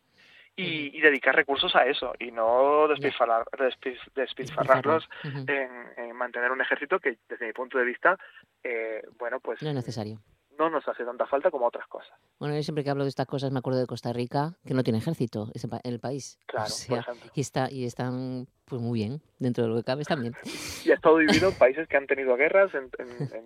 [0.61, 7.53] y, dedicar recursos a eso y no despilfarrarlos en, mantener un ejército que, desde mi
[7.53, 8.18] punto de vista,
[8.62, 9.62] eh, bueno, pues...
[9.62, 10.20] No es necesario
[10.61, 12.12] no nos hace tanta falta como otras cosas.
[12.38, 14.83] Bueno, yo siempre que hablo de estas cosas me acuerdo de Costa Rica, que no
[14.83, 16.38] tiene ejército en el país.
[16.46, 17.31] Claro, por ejemplo.
[17.35, 20.35] Y, está, y están pues muy bien, dentro de lo que cabe están bien.
[20.85, 22.90] Y ha estado dividido en países que han tenido guerras en,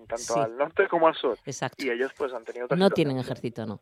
[0.07, 1.37] tanto al norte como al sur.
[1.47, 1.85] Exacto.
[1.85, 3.81] Y ellos pues han tenido No tienen ejército, no.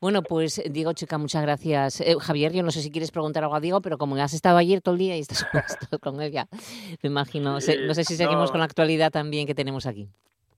[0.00, 2.00] Bueno, pues Diego Chica, muchas gracias.
[2.00, 4.56] Eh, Javier, yo no sé si quieres preguntar algo a Diego, pero como has estado
[4.56, 5.44] ayer todo el día y estás
[6.02, 6.48] con él ya,
[7.02, 7.52] me imagino.
[7.52, 10.08] no sé si seguimos con la actualidad también que tenemos aquí.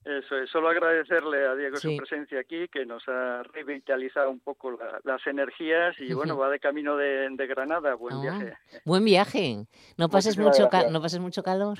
[0.03, 4.77] Eso es, solo agradecerle a Diego su presencia aquí, que nos ha revitalizado un poco
[5.03, 8.57] las energías y bueno, va de camino de, Granada, buen ah, viaje.
[8.83, 11.77] Buen viaje, no pases, mucho no pases mucho calor.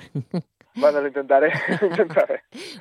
[0.76, 1.52] Bueno, lo intentaré.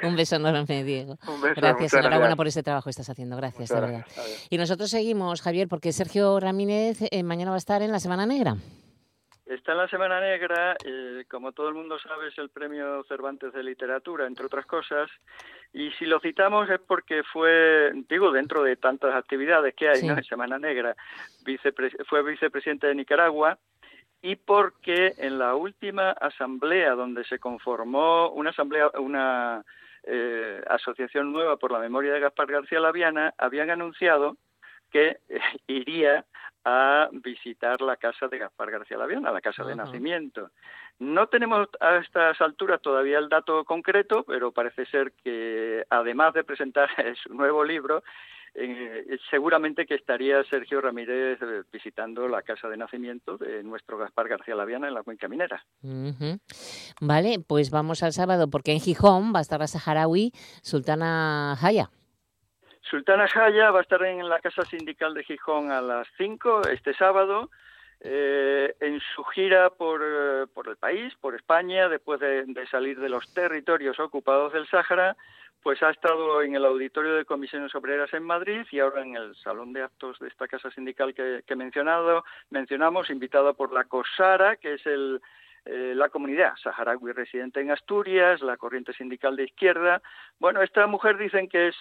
[0.04, 1.18] un beso enorme, Diego.
[1.28, 4.06] Un beso, gracias, enhorabuena por este trabajo que estás haciendo, gracias, de verdad.
[4.50, 8.28] Y nosotros seguimos, Javier, porque Sergio Ramírez eh, mañana va a estar en la Semana
[8.28, 8.58] Negra.
[9.52, 13.52] Está en la Semana Negra, eh, como todo el mundo sabe, es el premio Cervantes
[13.52, 15.12] de Literatura, entre otras cosas,
[15.74, 20.14] y si lo citamos es porque fue, digo, dentro de tantas actividades que hay ¿no?
[20.14, 20.96] en Semana Negra,
[22.08, 23.60] fue vicepresidente de Nicaragua,
[24.22, 29.66] y porque en la última asamblea donde se conformó una asamblea, una
[30.04, 34.38] eh, asociación nueva por la memoria de Gaspar García Laviana, habían anunciado
[34.92, 36.26] que eh, iría
[36.64, 40.52] a visitar la casa de Gaspar García Laviana, la casa de nacimiento.
[41.00, 46.44] No tenemos a estas alturas todavía el dato concreto, pero parece ser que además de
[46.44, 46.88] presentar
[47.24, 48.04] su nuevo libro,
[48.54, 54.28] eh, seguramente que estaría Sergio Ramírez eh, visitando la casa de nacimiento de nuestro Gaspar
[54.28, 55.66] García Laviana en la Cuenca Minera.
[57.00, 61.90] Vale, pues vamos al sábado, porque en Gijón va a estar la saharaui Sultana Jaya.
[62.82, 66.94] Sultana Jaya va a estar en la Casa Sindical de Gijón a las 5 este
[66.94, 67.50] sábado.
[68.04, 73.10] Eh, en su gira por, eh, por, el país, por España, después de, salir de
[73.10, 75.16] los territorios ocupados del Sáhara,
[75.62, 79.36] pues ha estado en el auditorio de comisiones obreras en Madrid y ahora en el
[79.36, 84.56] salón de actos de esta casa sindical que, he mencionado, mencionamos, invitada por la COSARA,
[84.56, 85.22] que es el,
[85.66, 90.02] eh, la comunidad saharaui residente en Asturias, la corriente sindical de izquierda.
[90.40, 91.76] Bueno, esta mujer dicen que es,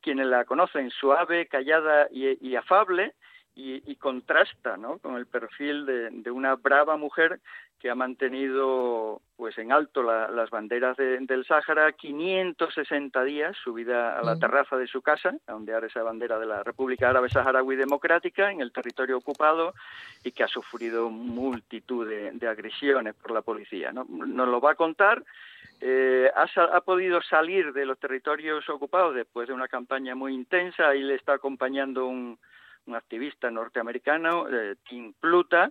[0.00, 3.14] quienes la conocen, suave, callada y, afable,
[3.54, 4.98] y, contrasta ¿no?
[4.98, 7.40] con el perfil de, una brava mujer
[7.78, 14.36] que ha mantenido pues en alto las banderas del Sáhara 560 días subida a la
[14.36, 18.60] terraza de su casa a ondear esa bandera de la República Árabe Saharaui Democrática en
[18.60, 19.74] el territorio ocupado
[20.24, 23.92] y que ha sufrido multitud de, agresiones por la policía.
[23.92, 24.04] ¿no?
[24.08, 25.22] Nos lo va a contar.
[25.80, 30.88] Eh, ha, podido salir de los territorios ocupados después de una campaña muy intensa.
[30.88, 32.38] Ahí le está acompañando un,
[32.92, 35.70] activista norteamericano, eh, Tim Pluta,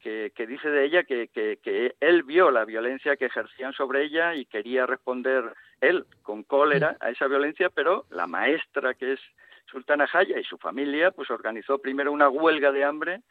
[0.00, 4.46] que, dice de ella que, que, él vio la violencia que ejercían sobre ella y
[4.46, 9.20] quería responder él con cólera a esa violencia, pero la maestra que es
[9.66, 13.22] Sultana Jaya y su familia pues organizó primero una huelga de hambre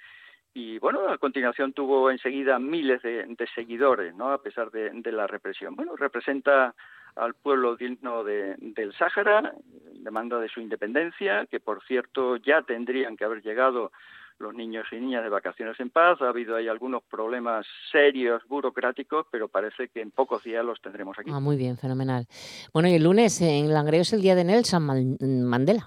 [0.57, 4.31] y bueno, a continuación tuvo enseguida miles de, seguidores, ¿no?
[4.31, 5.75] A pesar de, la represión.
[5.75, 6.73] Bueno, representa
[7.17, 9.53] al pueblo digno del Sáhara,
[9.95, 13.91] demanda de su independencia, que por cierto ya tendrían que haber llegado
[14.39, 16.21] los niños y niñas de vacaciones en paz.
[16.21, 21.19] Ha habido ahí algunos problemas serios, burocráticos, pero parece que en pocos días los tendremos
[21.19, 21.31] aquí.
[21.33, 22.27] Ah, muy bien, fenomenal.
[22.71, 25.85] Bueno, y el lunes en Langreo es el día de Nelson Mandela.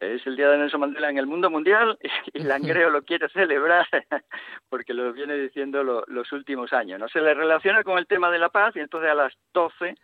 [0.00, 1.98] Es el día de Nelson Mandela en el mundo mundial
[2.32, 3.86] y Langreo lo quiere celebrar
[4.68, 7.00] porque lo viene diciendo los últimos años.
[7.00, 9.96] No se le relaciona con el tema de la paz y entonces a las 12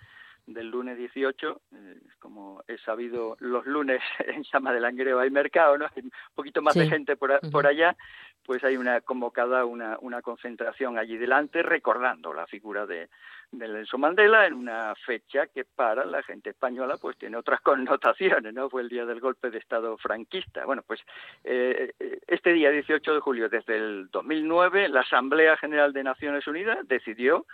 [0.47, 5.79] del lunes 18, eh, como he sabido, los lunes en Llama del Langreo hay mercado,
[5.79, 5.87] ¿no?
[5.87, 7.97] Hay un poquito más de gente por, por allá,
[8.45, 13.09] pues hay una convocada una, una concentración allí delante recordando la figura de,
[13.53, 18.53] de Nelson Mandela en una fecha que para la gente española pues tiene otras connotaciones,
[18.53, 18.69] ¿no?
[18.69, 20.65] Fue el día del golpe de Estado franquista.
[20.65, 21.01] Bueno, pues
[21.45, 21.93] eh,
[22.27, 27.47] este día 18 de julio desde el 2009 la Asamblea General de Naciones Unidas decidió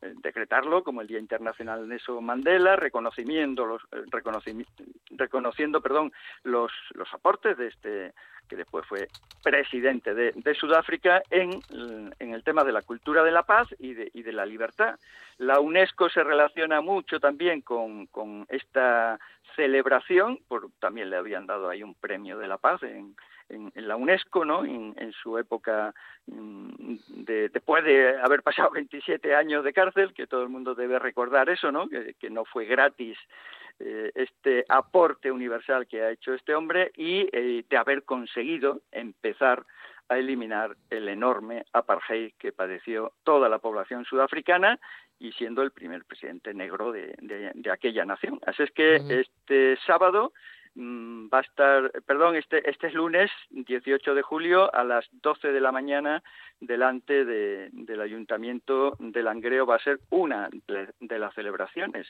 [0.00, 4.04] eh, decretarlo como el Día Internacional de Nelson Mandela, reconocimiento los, eh,
[5.16, 6.12] reconociendo perdón,
[6.44, 8.12] los, los aportes de este
[8.48, 9.08] que después fue
[9.42, 11.60] presidente de, Sudáfrica en,
[12.18, 14.98] en, el tema de la cultura de la paz y de, y de, la libertad.
[15.36, 19.18] La UNESCO se relaciona mucho también con, con esta
[19.54, 23.14] celebración, por, también le habían dado ahí un premio de la paz en,
[23.48, 24.64] en, la UNESCO, ¿no?
[24.64, 25.94] En, su época,
[26.26, 30.98] mm, de, después de haber pasado 27 años de cárcel, que todo el mundo debe
[30.98, 31.88] recordar eso, ¿no?
[31.88, 33.16] Que, no fue gratis
[33.78, 39.64] eh, este aporte universal que ha hecho este hombre y eh, de haber conseguido empezar
[40.10, 44.78] a eliminar el enorme apartheid que padeció toda la población sudafricana
[45.18, 48.38] y siendo el primer presidente negro de, de aquella nación.
[48.46, 50.32] Así es que este sábado
[50.78, 55.60] va a estar, perdón, este, este es lunes 18 de julio a las 12 de
[55.60, 56.22] la mañana
[56.60, 62.06] delante del Ayuntamiento de Langreo va a ser una de, las celebraciones.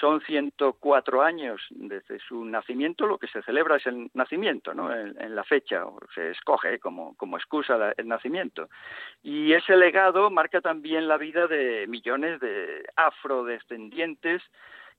[0.00, 4.94] Son 104 años desde su nacimiento, lo que se celebra es el nacimiento, ¿no?
[4.94, 8.68] En, la fecha, o se escoge como, como excusa el nacimiento.
[9.22, 14.42] Y ese legado marca también la vida de millones de afrodescendientes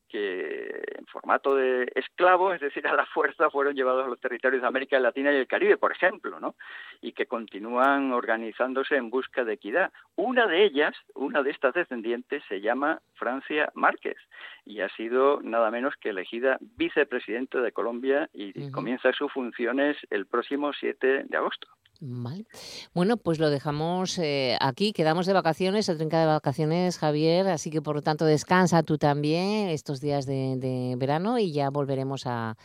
[0.09, 4.61] que en formato de esclavo, es decir, a la fuerza, fueron llevados a los territorios
[4.61, 6.55] de América Latina y el Caribe, por ejemplo, ¿no?
[7.01, 9.91] Y que continúan organizándose en busca de equidad.
[10.15, 14.17] Una de ellas, una de estas descendientes, se llama Francia Márquez
[14.65, 20.25] y ha sido nada menos que elegida vicepresidente de Colombia y comienza sus funciones el
[20.25, 21.67] próximo 7 de agosto.
[22.01, 22.45] Vale.
[22.93, 27.69] Bueno, pues lo dejamos eh, aquí, quedamos de vacaciones, el 30 de vacaciones, Javier, así
[27.71, 32.55] que por lo tanto descansa tú también estos días de, verano y ya volveremos a,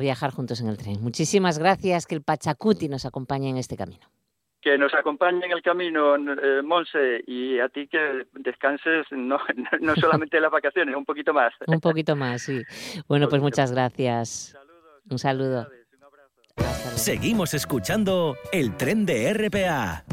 [0.00, 1.02] viajar juntos en el tren.
[1.02, 4.06] Muchísimas gracias, que el Pachacuti nos acompañe en este camino.
[4.60, 9.38] Que nos acompañe en el camino, eh, Monse, y a ti que descanses no,
[9.80, 11.54] no solamente en las vacaciones, un poquito más.
[11.66, 12.60] Un poquito más, sí.
[13.08, 14.54] Bueno, pues muchas gracias.
[15.08, 15.66] Un saludo.
[16.96, 20.04] Seguimos escuchando el tren de RPA.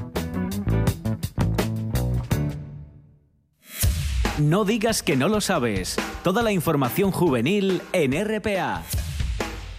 [4.38, 5.96] No digas que no lo sabes.
[6.24, 8.84] Toda la información juvenil en RPA.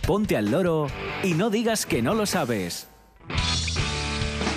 [0.07, 0.87] Ponte al loro
[1.23, 2.89] y no digas que no lo sabes.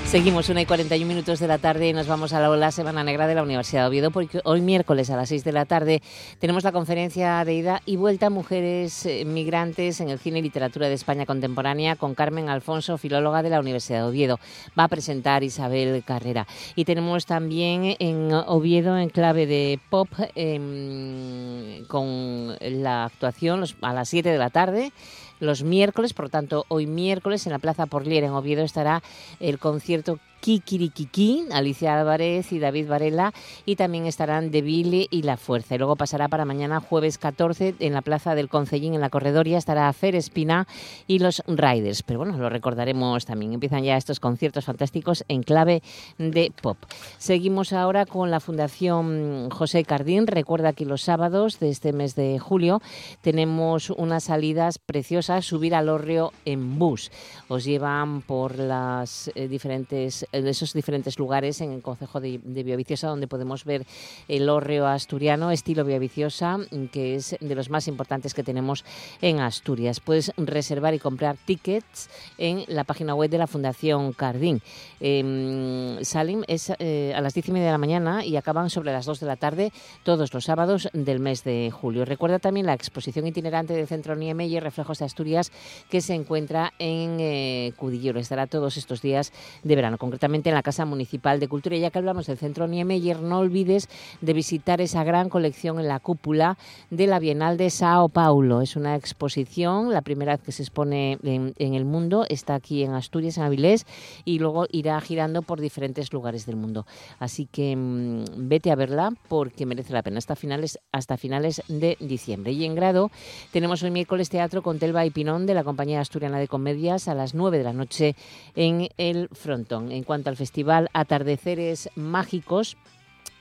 [0.09, 3.27] Seguimos una y 41 minutos de la tarde y nos vamos a la, Semana Negra
[3.27, 6.01] de la Universidad de Oviedo porque hoy miércoles a las 6 de la tarde
[6.39, 10.87] tenemos la conferencia de ida y vuelta Mujeres eh, Migrantes en el Cine y Literatura
[10.87, 14.39] de España Contemporánea con Carmen Alfonso, filóloga de la Universidad de Oviedo.
[14.77, 16.47] Va a presentar Isabel Carrera.
[16.75, 24.09] Y tenemos también en Oviedo en clave de pop em, con la actuación a las
[24.09, 24.91] 7 de la tarde
[25.39, 29.01] los miércoles, por lo tanto, hoy miércoles en la Plaza Porlier en Oviedo estará
[29.39, 33.33] el concierto Kikirikiki, Alicia Álvarez y David Varela,
[33.65, 35.75] y también estarán De y La Fuerza.
[35.75, 39.57] Y luego pasará para mañana, jueves 14, en la Plaza del Concellín, en la Corredoria,
[39.57, 40.67] estará Fer Espina
[41.07, 42.03] y los Riders.
[42.03, 43.53] Pero bueno, lo recordaremos también.
[43.53, 45.81] Empiezan ya estos conciertos fantásticos en clave
[46.17, 46.77] de pop.
[47.17, 50.27] Seguimos ahora con la Fundación José Cardín.
[50.27, 52.81] Recuerda que los sábados de este mes de julio
[53.21, 57.11] tenemos unas salidas preciosas, subir al Orrio en bus.
[57.47, 62.63] Os llevan por las eh, diferentes en esos diferentes lugares en el Consejo de, de
[62.63, 63.85] Bioviciosa donde podemos ver
[64.27, 66.57] el hórreo asturiano estilo Bioviciosa,
[66.91, 68.85] que es de los más importantes que tenemos
[69.21, 69.99] en Asturias.
[69.99, 74.61] Puedes reservar y comprar tickets en la página web de la Fundación Cardín.
[74.99, 78.91] Eh, salen es eh, a las diez y media de la mañana y acaban sobre
[78.91, 79.71] las 2 de la tarde
[80.03, 82.05] todos los sábados del mes de julio.
[82.05, 85.51] Recuerda también la exposición itinerante del Centro Niemeyer Reflejos de Asturias
[85.89, 88.19] que se encuentra en eh, Cudillero.
[88.19, 89.31] Estará todos estos días
[89.63, 91.77] de verano, en la Casa Municipal de Cultura.
[91.77, 93.87] Ya que hablamos del Centro Niemeyer, no olvides
[94.21, 96.57] de visitar esa gran colección en la cúpula
[96.89, 98.61] de la Bienal de Sao Paulo.
[98.61, 102.93] Es una exposición, la primera vez que se expone en, el mundo, está aquí en
[102.93, 103.85] Asturias, en Avilés,
[104.25, 106.85] y luego irá girando por diferentes lugares del mundo.
[107.19, 111.97] Así que mmm, vete a verla porque merece la pena hasta finales, hasta finales de
[111.99, 112.51] diciembre.
[112.51, 113.09] Y en grado
[113.51, 117.15] tenemos hoy miércoles teatro con Telva y Pinón de la Compañía Asturiana de Comedias a
[117.15, 118.15] las 9 de la noche
[118.55, 119.91] en el Frontón.
[120.09, 122.77] Cuanto al festival Atardeceres Mágicos,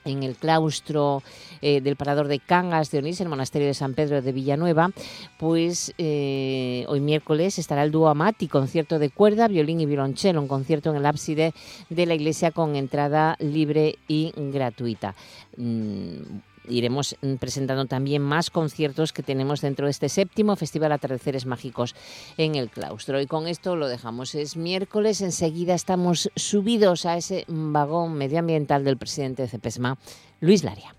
[0.05, 1.23] en el claustro
[1.63, 4.91] eh, del Parador de Cangas de Onís, el monasterio de San Pedro de Villanueva,
[5.39, 10.47] pues eh, hoy miércoles estará el dúo Amati, concierto de cuerda, violín y violonchelo, un
[10.47, 11.55] concierto en el ábside
[11.89, 15.15] de la iglesia con entrada libre y gratuita.
[15.57, 16.21] Mm,
[16.69, 21.95] iremos presentando también más conciertos que tenemos dentro de este séptimo Festival Atardeceres Mágicos
[22.37, 23.21] en el claustro.
[23.21, 24.35] Y con esto lo dejamos.
[24.35, 29.99] Es miércoles, enseguida estamos subidos a ese vagón medioambiental del presidente de CEPESMA,
[30.41, 30.95] Luis Laria.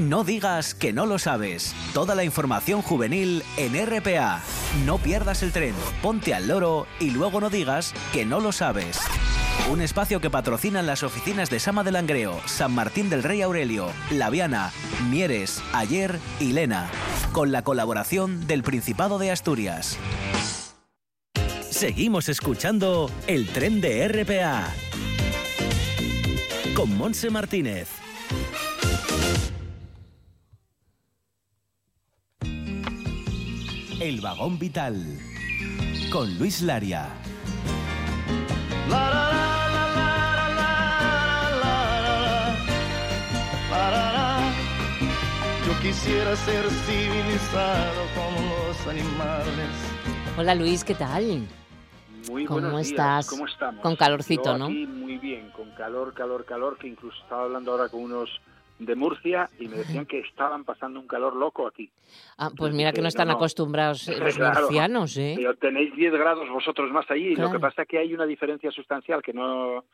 [0.00, 1.74] No digas que no lo sabes.
[1.94, 4.42] Toda la información juvenil en RPA.
[4.84, 9.00] No pierdas el tren, ponte al loro y luego no digas que no lo sabes.
[9.70, 13.90] Un espacio que patrocinan las oficinas de Sama de Langreo, San Martín del Rey Aurelio,
[14.10, 14.72] Laviana,
[15.10, 16.88] Mieres, Ayer y Lena,
[17.32, 19.98] con la colaboración del Principado de Asturias.
[21.68, 24.72] Seguimos escuchando el tren de RPA
[26.74, 27.88] con Monse Martínez.
[33.98, 35.18] El vagón vital
[36.10, 37.08] con Luis Laria.
[38.88, 39.35] La.
[45.86, 49.70] Quisiera ser civilizado como los animales.
[50.36, 51.46] Hola Luis, ¿qué tal?
[52.28, 53.26] Muy ¿Cómo buenos estás?
[53.26, 53.30] días.
[53.30, 53.82] ¿Cómo estamos?
[53.82, 54.64] Con calorcito, Yo ¿no?
[54.64, 58.28] aquí muy bien, con calor, calor, calor, que incluso estaba hablando ahora con unos
[58.80, 61.88] de Murcia y me decían que estaban pasando un calor loco aquí.
[62.36, 63.38] Ah, pues mira que no están No, no.
[63.38, 64.62] acostumbrados eh, los Claro.
[64.62, 65.34] murcianos, ¿eh?
[65.36, 67.34] Pero tenéis 10 grados vosotros más allí.
[67.36, 67.50] Claro.
[67.50, 69.84] Lo que pasa es que hay una diferencia sustancial que no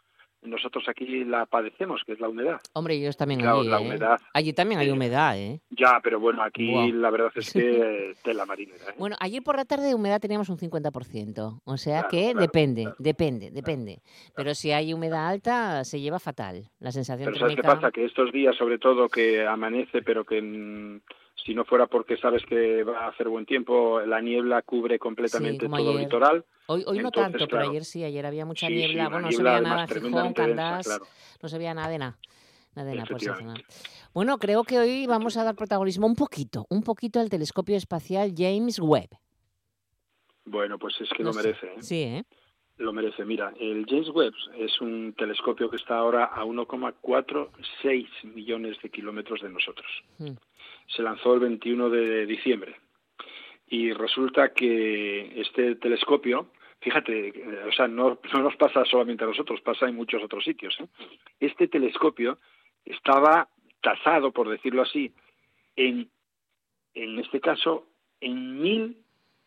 [0.42, 2.60] nosotros aquí la padecemos, que es la humedad.
[2.72, 3.80] Hombre, ellos también Claro, allí, la ¿eh?
[3.82, 4.20] humedad.
[4.34, 5.60] Allí también hay humedad, ¿eh?
[5.70, 8.84] Ya, pero bueno, aquí la verdad es que tela marinera.
[8.90, 8.94] ¿eh?
[8.98, 12.40] Bueno, ayer por la tarde de humedad teníamos un 50%, o sea Claro, que claro,
[12.40, 14.02] depende, depende, depende.
[14.34, 16.68] Pero si hay humedad alta, se lleva fatal.
[16.80, 17.80] La sensación Pero ¿sabes qué térmica...
[17.80, 17.92] pasa?
[17.92, 20.40] Que estos días, sobre todo, que amanece, pero que
[21.44, 25.68] si no fuera porque sabes que va a hacer buen tiempo, la niebla cubre completamente
[25.68, 26.44] todo el litoral.
[26.66, 29.08] Hoy, hoy no tanto, pero ayer sí, ayer había mucha Sí, niebla.
[29.08, 31.04] bueno, no se veía nada Gijón, Candás, claro.
[31.42, 32.18] no se veía nada de nada.
[32.74, 33.52] Nada de nada por esa zona.
[33.54, 33.74] Efectivamente.
[34.14, 38.32] Bueno, creo que hoy vamos a dar protagonismo un poquito, un poquito al telescopio espacial
[38.36, 39.10] James Webb.
[40.44, 41.42] Bueno, pues es que No lo sé.
[41.42, 41.66] merece.
[41.66, 41.76] ¿eh?
[41.82, 42.24] Sí, ¿eh?
[42.78, 43.24] Lo merece.
[43.24, 49.40] Mira, el James Webb es un telescopio que está ahora a 1,46 millones de kilómetros
[49.42, 49.86] de nosotros.
[50.18, 50.30] Mm.
[50.94, 52.76] Se lanzó el 21 de diciembre.
[53.66, 59.28] Y resulta que este telescopio, fíjate, eh, o sea, no, no nos pasa solamente a
[59.28, 60.76] nosotros, pasa en muchos otros sitios.
[60.80, 60.86] ¿eh?
[61.40, 62.38] Este telescopio
[62.84, 63.48] estaba
[63.80, 65.12] tasado, por decirlo así,
[65.76, 66.10] en,
[66.94, 67.88] en este caso,
[68.20, 69.02] en mil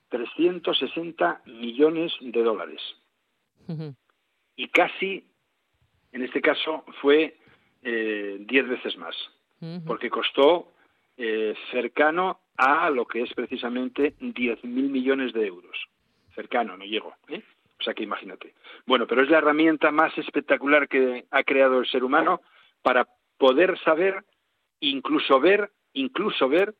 [0.09, 2.81] 360 millones de dólares.
[4.55, 5.27] Y casi,
[6.11, 7.37] en este caso, fue
[7.83, 9.15] eh, 10 veces más,
[9.85, 10.74] porque costó
[11.17, 15.77] eh, cercano a lo que es precisamente 10.000 millones de euros.
[16.33, 17.13] Cercano, no llego.
[17.27, 17.41] ¿eh?
[17.79, 18.53] O sea que imagínate.
[18.85, 22.41] Bueno, pero es la herramienta más espectacular que ha creado el ser humano
[22.81, 23.07] para
[23.37, 24.23] poder saber,
[24.79, 26.75] incluso ver, incluso ver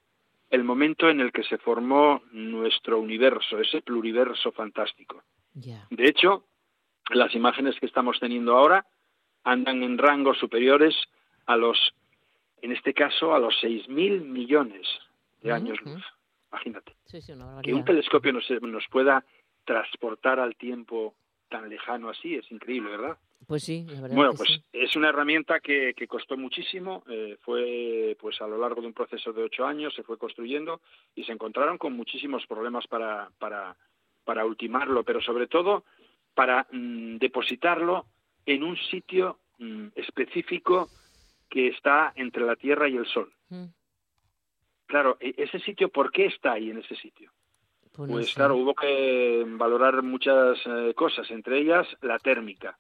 [0.50, 5.24] el momento en el que se formó nuestro universo, ese pluriverso fantástico.
[5.54, 6.46] De hecho,
[7.10, 8.86] las imágenes que estamos teniendo ahora
[9.44, 10.96] andan en rangos superiores
[11.46, 11.94] a los,
[12.62, 14.88] en este caso, a los 6.000 millones
[15.42, 16.04] de años luz.
[16.52, 16.96] Imagínate.
[17.64, 19.26] que un telescopio nos, nos pueda
[19.66, 21.16] transportar al tiempo
[21.50, 23.18] tan lejano así, es increíble, ¿verdad?
[23.48, 28.18] Pues sí, la verdad Bueno, pues es una herramienta que, que costó muchísimo, eh, fue
[28.20, 30.82] pues a lo largo de un proceso de ocho años, se fue construyendo
[31.14, 33.76] y se encontraron con muchísimos problemas para, para,
[34.24, 35.84] para ultimarlo, pero sobre todo
[36.34, 38.06] para mm, depositarlo
[38.46, 40.90] en un sitio mm, específico
[41.50, 43.32] que está entre la Tierra y el Sol.
[43.50, 43.66] Mm.
[44.86, 47.32] Claro, e, ese sitio, ¿por qué está ahí en ese sitio?
[47.92, 52.78] Pues, pues claro, hubo que valorar muchas eh, cosas, entre ellas la térmica.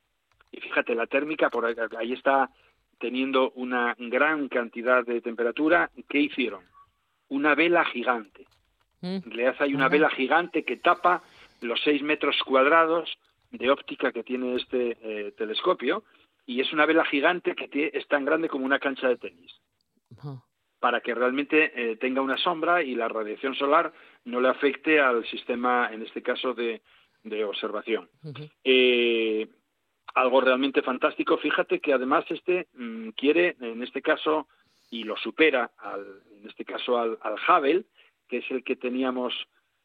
[0.52, 2.50] Y fíjate, la térmica, por ahí, está
[3.00, 5.90] teniendo una gran cantidad de temperatura.
[6.10, 6.64] ¿Qué hicieron?
[7.30, 8.46] Una vela gigante.
[9.02, 9.30] Mm.
[9.32, 11.24] Le hace ahí una vela gigante que tapa
[11.62, 13.18] los seis metros cuadrados
[13.52, 16.04] de óptica que tiene este eh, telescopio
[16.46, 19.54] y es una vela gigante que es tan grande como una cancha de tenis
[20.86, 23.92] para que realmente eh, tenga una sombra y la radiación solar
[24.26, 26.82] no le afecte al sistema, en este caso, de,
[27.44, 28.08] observación.
[28.64, 29.48] Eh,
[30.14, 31.38] algo realmente fantástico.
[31.38, 34.48] Fíjate que además este mm, quiere, en este caso,
[34.92, 37.86] y lo supera, al, en este caso al, al Hubble,
[38.28, 39.34] que es el que teníamos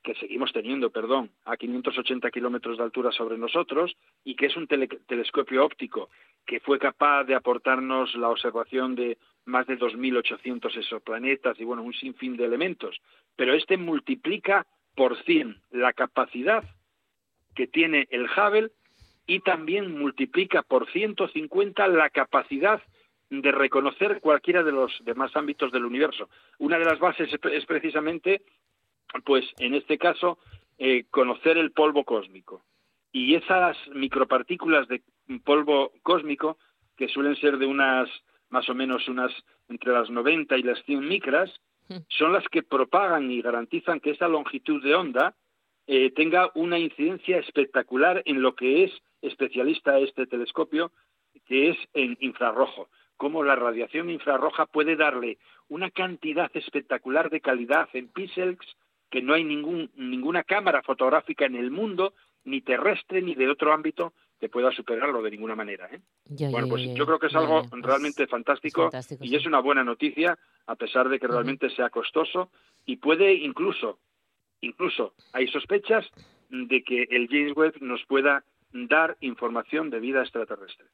[0.03, 4.66] que seguimos teniendo, perdón, a 580 kilómetros de altura sobre nosotros y que es un
[4.66, 6.09] telescopio óptico
[6.46, 11.92] que fue capaz de aportarnos la observación de más de 2.800 exoplanetas y bueno, un
[11.92, 13.01] sinfín de elementos.
[13.36, 16.64] Pero este multiplica por 100 la capacidad
[17.55, 18.70] que tiene el Hubble
[19.26, 22.82] y también multiplica por 150 la capacidad
[23.28, 26.28] de reconocer cualquiera de los demás ámbitos del universo.
[26.59, 28.42] Una de las bases es precisamente
[29.25, 30.39] pues en este caso,
[30.79, 32.63] eh, conocer el polvo cósmico.
[33.13, 35.03] Y esas micropartículas de
[35.45, 36.59] polvo cósmico,
[36.97, 38.09] que suelen ser de unas,
[38.49, 39.33] más o menos unas
[39.69, 41.51] entre las 90 y las 100 micras,
[41.89, 41.97] hmm.
[42.09, 45.35] son las que propagan y garantizan que esa longitud de onda
[45.87, 48.93] eh, tenga una incidencia espectacular en lo que es
[49.23, 50.93] especialista este telescopio,
[51.47, 52.89] que es en infrarrojo.
[53.17, 55.39] Cómo la radiación infrarroja puede darle
[55.69, 58.59] una cantidad espectacular de calidad en píxeles
[59.11, 63.73] que no hay ningún, ninguna cámara fotográfica en el mundo, ni terrestre ni de otro
[63.73, 65.89] ámbito, que pueda superarlo de ninguna manera.
[65.93, 66.01] ¿eh?
[66.51, 68.91] bueno, pues yo creo que es algo realmente fantástico,
[69.21, 72.51] y es una buena noticia, a pesar de que realmente sea costoso,
[72.87, 73.99] y puede incluso,
[74.63, 76.07] incluso hay sospechas
[76.49, 80.87] de que el James Webb nos pueda dar información de vida extraterrestre.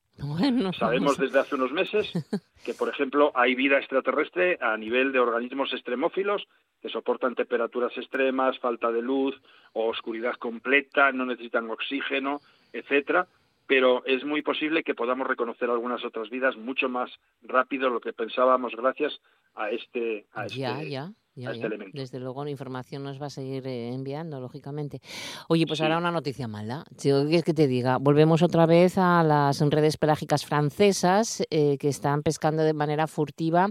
[0.79, 2.11] Sabemos desde hace unos meses
[2.65, 6.47] que, por ejemplo, hay vida extraterrestre a nivel de organismos extremófilos
[6.81, 9.35] que soportan temperaturas extremas, falta de luz
[9.73, 12.41] o oscuridad completa, no necesitan oxígeno,
[12.73, 13.27] etcétera,
[13.67, 17.11] pero es muy posible que podamos reconocer algunas otras vidas mucho más
[17.43, 19.21] rápido de lo que pensábamos gracias
[19.55, 24.41] a este a este, este Desde luego la información nos va a seguir eh, enviando,
[24.41, 25.01] lógicamente.
[25.49, 26.85] Oye, pues ahora una noticia mala.
[26.97, 31.89] Si quieres que te diga, volvemos otra vez a las redes pelágicas francesas eh, que
[31.89, 33.69] están pescando de manera furtiva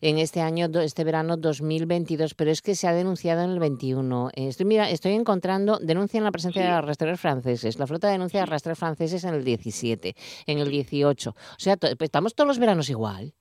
[0.00, 4.30] en este año, este verano 2022, pero es que se ha denunciado en el 21.
[4.34, 7.78] Eh, estoy, mira, estoy encontrando, denuncian la presencia de arrastreros franceses.
[7.78, 10.14] La flota denuncia de arrastreros franceses en el 17,
[10.46, 11.30] en el 18.
[11.30, 13.34] O sea, estamos todos los veranos igual.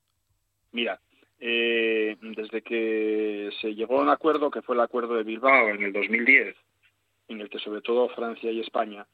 [0.71, 0.99] Mira,
[1.45, 5.83] eh, desde que se llegó a un acuerdo, que fue el acuerdo de Bilbao en
[5.83, 6.55] el 2010,
[7.27, 9.05] en el que sobre todo Francia y España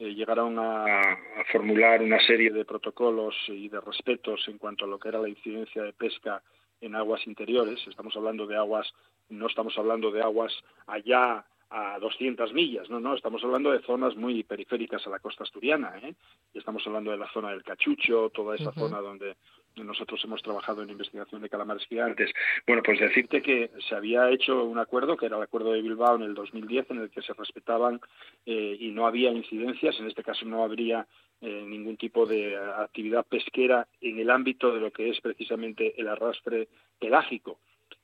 [0.00, 1.16] eh, llegaron a,
[1.52, 5.28] formular una serie de protocolos y de respetos en cuanto a lo que era la
[5.28, 6.42] incidencia de pesca
[6.80, 7.78] en aguas interiores.
[7.86, 8.92] Estamos hablando de aguas,
[9.28, 10.52] no estamos hablando de aguas
[10.88, 15.44] allá a 200 millas, no, no, estamos hablando de zonas muy periféricas a la costa
[15.44, 16.14] asturiana, ¿eh?
[16.54, 19.36] estamos hablando de la zona del Cachucho, toda esa zona donde
[19.84, 22.30] nosotros hemos trabajado en investigación de calamares gigantes.
[22.66, 26.16] Bueno, pues decirte que se había hecho un acuerdo, que era el acuerdo de Bilbao
[26.16, 28.00] en el 2010, en el que se respetaban
[28.46, 31.06] eh, y no había incidencias, en este caso no habría
[31.40, 36.08] eh, ningún tipo de actividad pesquera en el ámbito de lo que es precisamente el
[36.08, 36.68] arrastre
[36.98, 37.58] pelágico,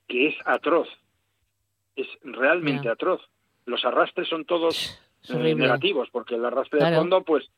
[0.07, 0.89] que es atroz,
[1.97, 3.23] es realmente atroz.
[3.65, 7.51] Los arrastres son todos eh, negativos, porque el arrastre de fondo, pues,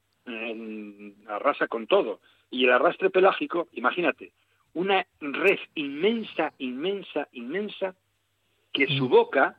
[1.26, 2.20] arrasa con todo.
[2.50, 4.32] Y el arrastre pelágico, imagínate,
[4.74, 7.94] una red inmensa, inmensa, inmensa,
[8.72, 9.10] que su mm.
[9.10, 9.58] boca,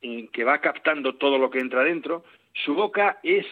[0.00, 2.24] que va captando todo lo que entra dentro,
[2.64, 3.46] su boca es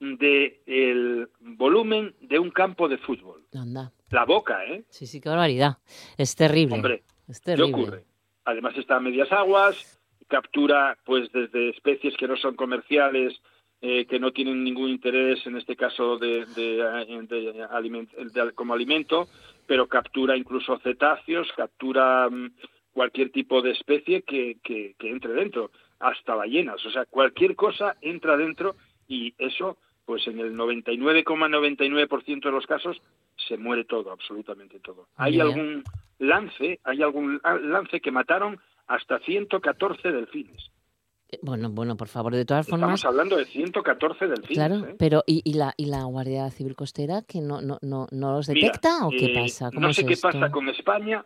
[0.00, 3.46] de el volumen de un campo de fútbol.
[3.54, 3.92] Anda.
[4.10, 4.84] La boca, ¿eh?
[4.88, 5.78] Sí, sí, qué barbaridad.
[6.16, 6.74] Es terrible.
[6.74, 7.72] Hombre, es terrible.
[7.72, 8.04] ¿qué ocurre?
[8.44, 13.40] Además está a medias aguas, captura pues desde especies que no son comerciales,
[13.88, 19.28] eh, que no tienen ningún interés en este caso de, de, como alimento,
[19.64, 22.50] pero captura incluso cetáceos, captura mm,
[22.92, 25.70] cualquier tipo de especie que, que, que entre dentro,
[26.00, 28.74] hasta ballenas, o sea, cualquier cosa entra dentro
[29.06, 33.00] y eso pues en el 99,99% de los casos
[33.36, 35.06] se muere todo, absolutamente todo.
[35.14, 35.84] Hay algún
[36.18, 38.58] lance, hay algún lance que mataron
[38.88, 40.72] hasta 114 delfines.
[41.28, 42.94] Eh, bueno, bueno, por favor, de todas formas...
[42.94, 44.56] Estamos hablando de 114 delfines.
[44.56, 44.96] Claro, ¿eh?
[44.98, 48.46] pero ¿y, y, la, ¿y la Guardia Civil Costera que no, no, no, no los
[48.46, 49.70] detecta o qué eh, pasa?
[49.72, 51.24] no sé qué pasa con España,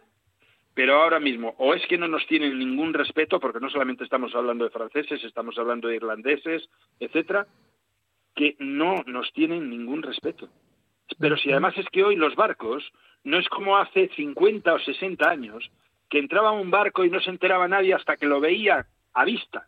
[0.74, 4.34] pero ahora mismo o es que no nos tienen ningún respeto, porque no solamente estamos
[4.34, 7.46] hablando de franceses, estamos hablando de irlandeses, etcétera,
[8.34, 10.48] que no nos tienen ningún respeto.
[11.18, 12.84] Pero si además es que hoy los barcos
[13.24, 15.70] no es como hace 50 o 60 años,
[16.08, 19.66] que entraba un barco y no se enteraba nadie hasta que lo veía a vista.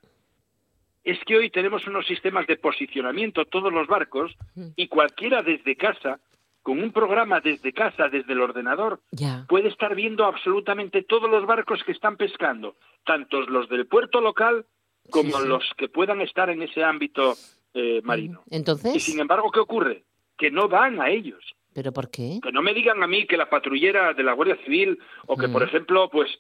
[1.05, 4.37] Es que hoy tenemos unos sistemas de posicionamiento, todos los barcos,
[4.77, 6.21] y cualquiera desde casa,
[6.63, 9.01] con un programa desde casa, desde el ordenador,
[9.49, 14.65] puede estar viendo absolutamente todos los barcos que están pescando, tanto los del puerto local
[15.11, 17.35] como los que puedan estar en ese ámbito
[17.75, 18.43] eh, marino.
[18.51, 18.95] Entonces.
[18.95, 20.05] Y sin embargo, ¿qué ocurre?
[20.37, 21.43] Que no van a ellos.
[21.75, 22.39] ¿Pero por qué?
[22.43, 25.49] Que no me digan a mí que la patrullera de la Guardia Civil o que,
[25.49, 26.31] por ejemplo, pues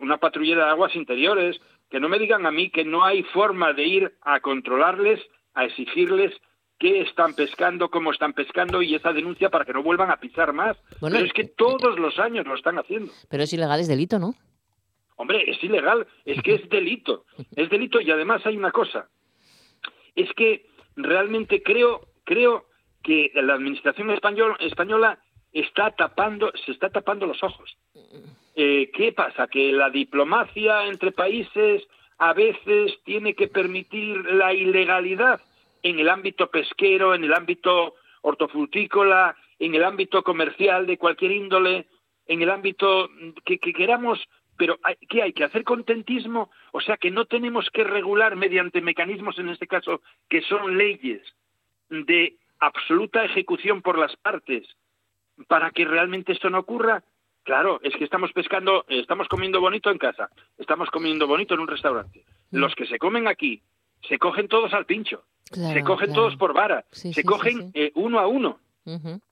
[0.00, 1.60] una patrullera de aguas interiores,
[1.90, 5.20] que no me digan a mí que no hay forma de ir a controlarles,
[5.54, 6.32] a exigirles
[6.78, 10.52] qué están pescando, cómo están pescando y esa denuncia para que no vuelvan a pisar
[10.52, 10.76] más.
[11.00, 13.12] pero es que todos los años lo están haciendo.
[13.28, 14.34] Pero es ilegal, es delito, ¿no?
[15.16, 17.24] Hombre, es ilegal, es que es delito.
[17.54, 19.08] Es delito y además hay una cosa
[20.16, 20.66] es que
[20.96, 22.66] realmente creo, creo
[23.02, 25.20] que la administración española
[25.52, 27.76] está tapando, se está tapando los ojos.
[28.56, 29.46] Eh, ¿Qué pasa?
[29.46, 31.86] Que la diplomacia entre países
[32.18, 35.40] a veces tiene que permitir la ilegalidad
[35.82, 41.86] en el ámbito pesquero, en el ámbito hortofrutícola, en el ámbito comercial de cualquier índole,
[42.26, 43.08] en el ámbito
[43.44, 44.26] que queramos
[44.56, 44.78] pero
[45.08, 46.50] ¿qué hay que hacer contentismo?
[46.72, 51.22] O sea que no tenemos que regular mediante mecanismos, en este caso, que son leyes
[51.90, 54.66] de absoluta ejecución por las partes
[55.48, 57.04] para que realmente esto no ocurra.
[57.46, 60.28] Claro, es que estamos pescando, estamos comiendo bonito en casa,
[60.58, 62.24] estamos comiendo bonito en un restaurante.
[62.50, 62.56] Mm.
[62.58, 63.62] Los que se comen aquí
[64.08, 68.26] se cogen todos al pincho, se cogen todos por vara, se cogen eh, uno a
[68.26, 68.58] uno.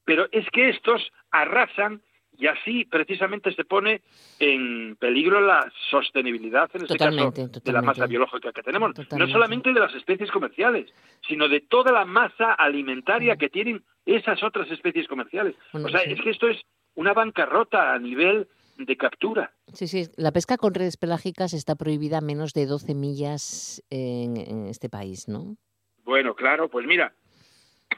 [0.05, 1.03] Pero es que estos
[1.33, 2.03] arrasan
[2.39, 4.03] y así precisamente se pone
[4.39, 9.73] en peligro la sostenibilidad en este caso de la masa biológica que tenemos, no solamente
[9.73, 10.89] de las especies comerciales,
[11.27, 15.57] sino de toda la masa alimentaria que tienen esas otras especies comerciales.
[15.73, 16.65] o sea, es que esto es
[16.95, 19.53] una bancarrota a nivel de captura.
[19.73, 24.37] Sí, sí, la pesca con redes pelágicas está prohibida a menos de 12 millas en,
[24.37, 25.57] en este país, ¿no?
[26.05, 27.15] Bueno, claro, pues mira,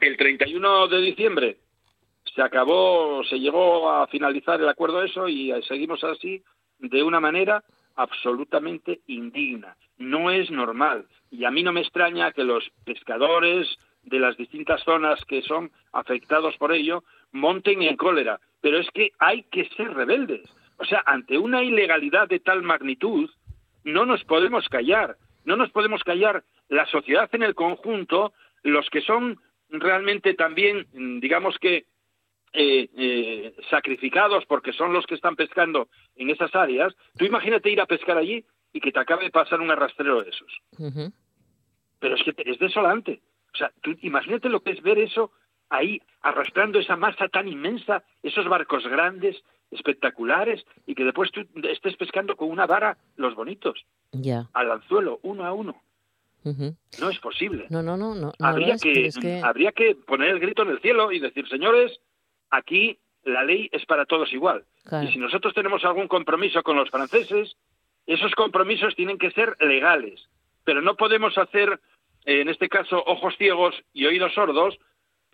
[0.01, 1.57] el 31 de diciembre
[2.35, 6.43] se acabó, se llegó a finalizar el acuerdo eso y seguimos así
[6.79, 7.63] de una manera
[7.95, 9.75] absolutamente indigna.
[9.97, 11.07] No es normal.
[11.31, 13.67] Y a mí no me extraña que los pescadores
[14.03, 18.39] de las distintas zonas que son afectados por ello monten en cólera.
[18.67, 20.41] Pero es que hay que ser rebeldes.
[20.75, 23.29] O sea, ante una ilegalidad de tal magnitud,
[23.85, 25.15] no nos podemos callar.
[25.45, 29.39] No nos podemos callar la sociedad en el conjunto, los que son
[29.69, 30.85] realmente también,
[31.21, 31.85] digamos que,
[32.51, 35.87] eh, eh, sacrificados porque son los que están pescando
[36.17, 38.43] en esas áreas, tú imagínate ir a pescar allí
[38.73, 40.51] y que te acabe de pasar un arrastrero de esos.
[41.99, 43.21] Pero es que es desolante.
[43.53, 45.31] O sea, tú imagínate lo que es ver eso
[45.69, 49.41] ahí arrastrando esa masa tan inmensa, esos barcos grandes,
[49.71, 53.85] espectaculares, y que después tú estés pescando con una vara los bonitos,
[54.53, 55.81] al anzuelo, uno a uno.
[57.01, 57.65] No es posible.
[57.69, 58.31] No, no, no, no.
[58.39, 59.09] habría, que,
[59.43, 61.99] habría que poner el grito en el cielo y decir, señores,
[62.49, 64.63] aquí la ley es para todos igual.
[65.03, 67.57] Y si nosotros tenemos algún compromiso con los franceses,
[68.05, 70.29] esos compromisos tienen que ser legales.
[70.63, 71.81] Pero no podemos hacer,
[72.23, 74.77] en este caso, ojos ciegos y oídos sordos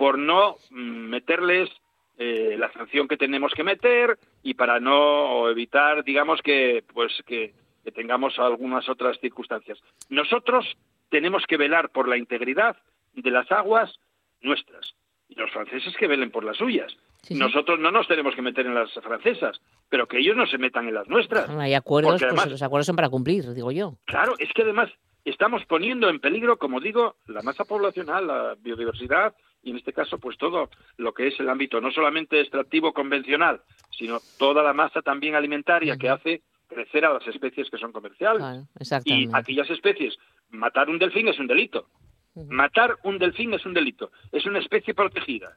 [0.03, 1.69] por no mm, meterles
[2.17, 7.53] eh, la sanción que tenemos que meter y para no evitar, digamos, que, pues, que
[7.95, 9.79] tengamos algunas otras circunstancias.
[10.09, 10.65] Nosotros
[11.07, 12.75] tenemos que velar por la integridad
[13.13, 13.97] de las aguas
[14.41, 14.93] nuestras.
[15.29, 16.93] Y los franceses que velen por las suyas.
[17.29, 20.85] Nosotros no nos tenemos que meter en las francesas, pero que ellos no se metan
[20.89, 21.49] en las nuestras.
[21.49, 23.95] hay acuerdos, pues los acuerdos son para cumplir, digo yo.
[24.03, 24.89] Claro, es que además
[25.23, 29.33] estamos poniendo en peligro, como digo, la masa poblacional, la biodiversidad
[29.63, 33.61] y en este caso pues todo lo que es el ámbito no solamente extractivo convencional,
[33.97, 38.67] sino toda la masa también alimentaria que hace crecer a las especies que son comerciales.
[39.05, 40.17] y aquellas especies,
[40.49, 41.87] matar un delfín es un delito.
[42.35, 45.55] Matar un delfín es un delito, es una especie protegida.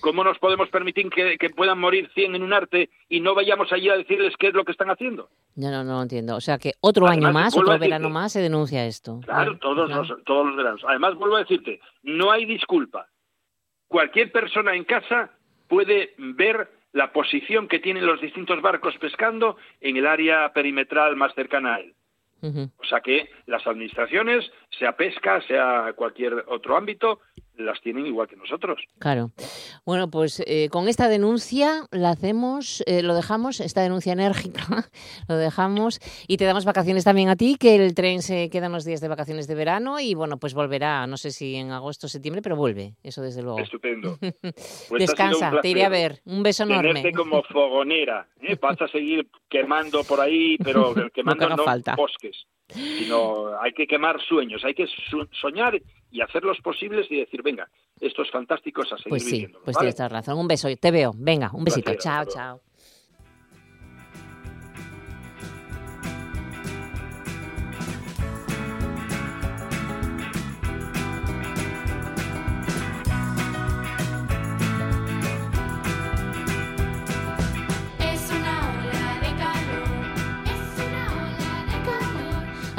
[0.00, 3.90] ¿Cómo nos podemos permitir que, puedan morir 100 en un arte y no vayamos allí
[3.90, 5.28] a decirles qué es lo que están haciendo?
[5.56, 6.36] No, no, no lo entiendo.
[6.36, 9.20] O sea que otro año más, otro verano más se denuncia esto.
[9.20, 10.80] Claro, todos, Los, todos los veranos.
[10.88, 13.08] Además, vuelvo a decirte, no hay disculpa.
[13.90, 15.32] Cualquier persona en casa
[15.66, 21.34] puede ver la posición que tienen los distintos barcos pescando en el área perimetral más
[21.34, 21.94] cercana a él.
[22.78, 27.18] O sea que las administraciones, sea pesca, sea cualquier otro ámbito,
[27.60, 28.80] las tienen igual que nosotros.
[28.98, 29.30] Claro.
[29.84, 34.62] Bueno, pues eh, con esta denuncia la hacemos, eh, lo dejamos, esta denuncia enérgica,
[35.28, 38.84] lo dejamos y te damos vacaciones también a ti, que el tren se queda unos
[38.84, 42.10] días de vacaciones de verano y bueno, pues volverá, no sé si en agosto o
[42.10, 43.60] septiembre, pero vuelve, eso desde luego.
[43.60, 44.18] Estupendo.
[44.88, 46.20] Pues Descansa, te iré a ver.
[46.24, 47.12] Un beso enorme.
[47.12, 48.56] como fogonera, ¿eh?
[48.60, 51.64] vas a seguir quemando por ahí, pero quemando no,
[51.96, 54.86] bosques sino hay que quemar sueños, hay que
[55.40, 57.68] soñar y hacer los posibles y decir, venga,
[58.00, 59.48] esto es fantástico, a seguir pues sí.
[59.64, 60.38] Pues tienes razón.
[60.38, 61.12] Un beso, te veo.
[61.16, 61.94] Venga, un besito.
[61.96, 62.60] chao, chao.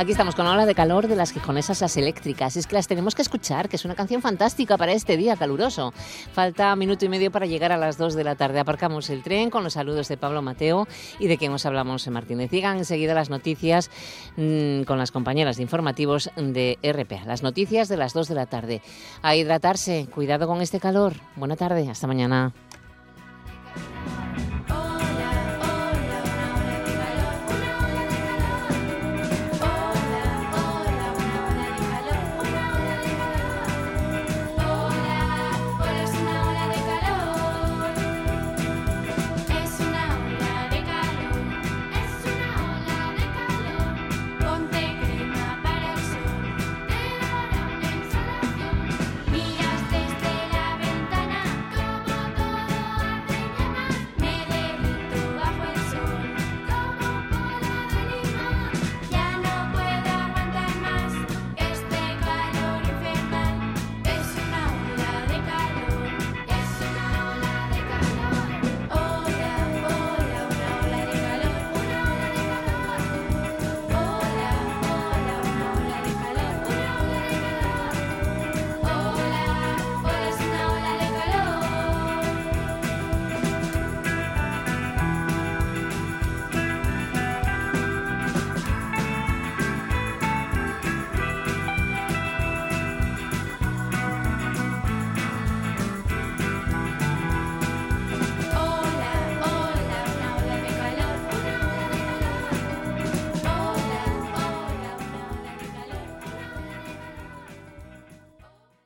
[0.01, 2.57] Aquí estamos con Ola de Calor de las Gijonesas Las Eléctricas.
[2.57, 5.93] Es que las tenemos que escuchar, que es una canción fantástica para este día caluroso.
[6.33, 8.59] Falta minuto y medio para llegar a las 2 de la tarde.
[8.59, 10.87] Aparcamos el tren con los saludos de Pablo Mateo
[11.19, 12.49] y de quien os hablamos Martínez.
[12.49, 13.91] Llegan enseguida las noticias
[14.37, 17.23] mm, con las compañeras de informativos de RPA.
[17.27, 18.81] Las noticias de las 2 de la tarde.
[19.21, 21.13] A hidratarse, cuidado con este calor.
[21.35, 22.53] Buena tarde, hasta mañana.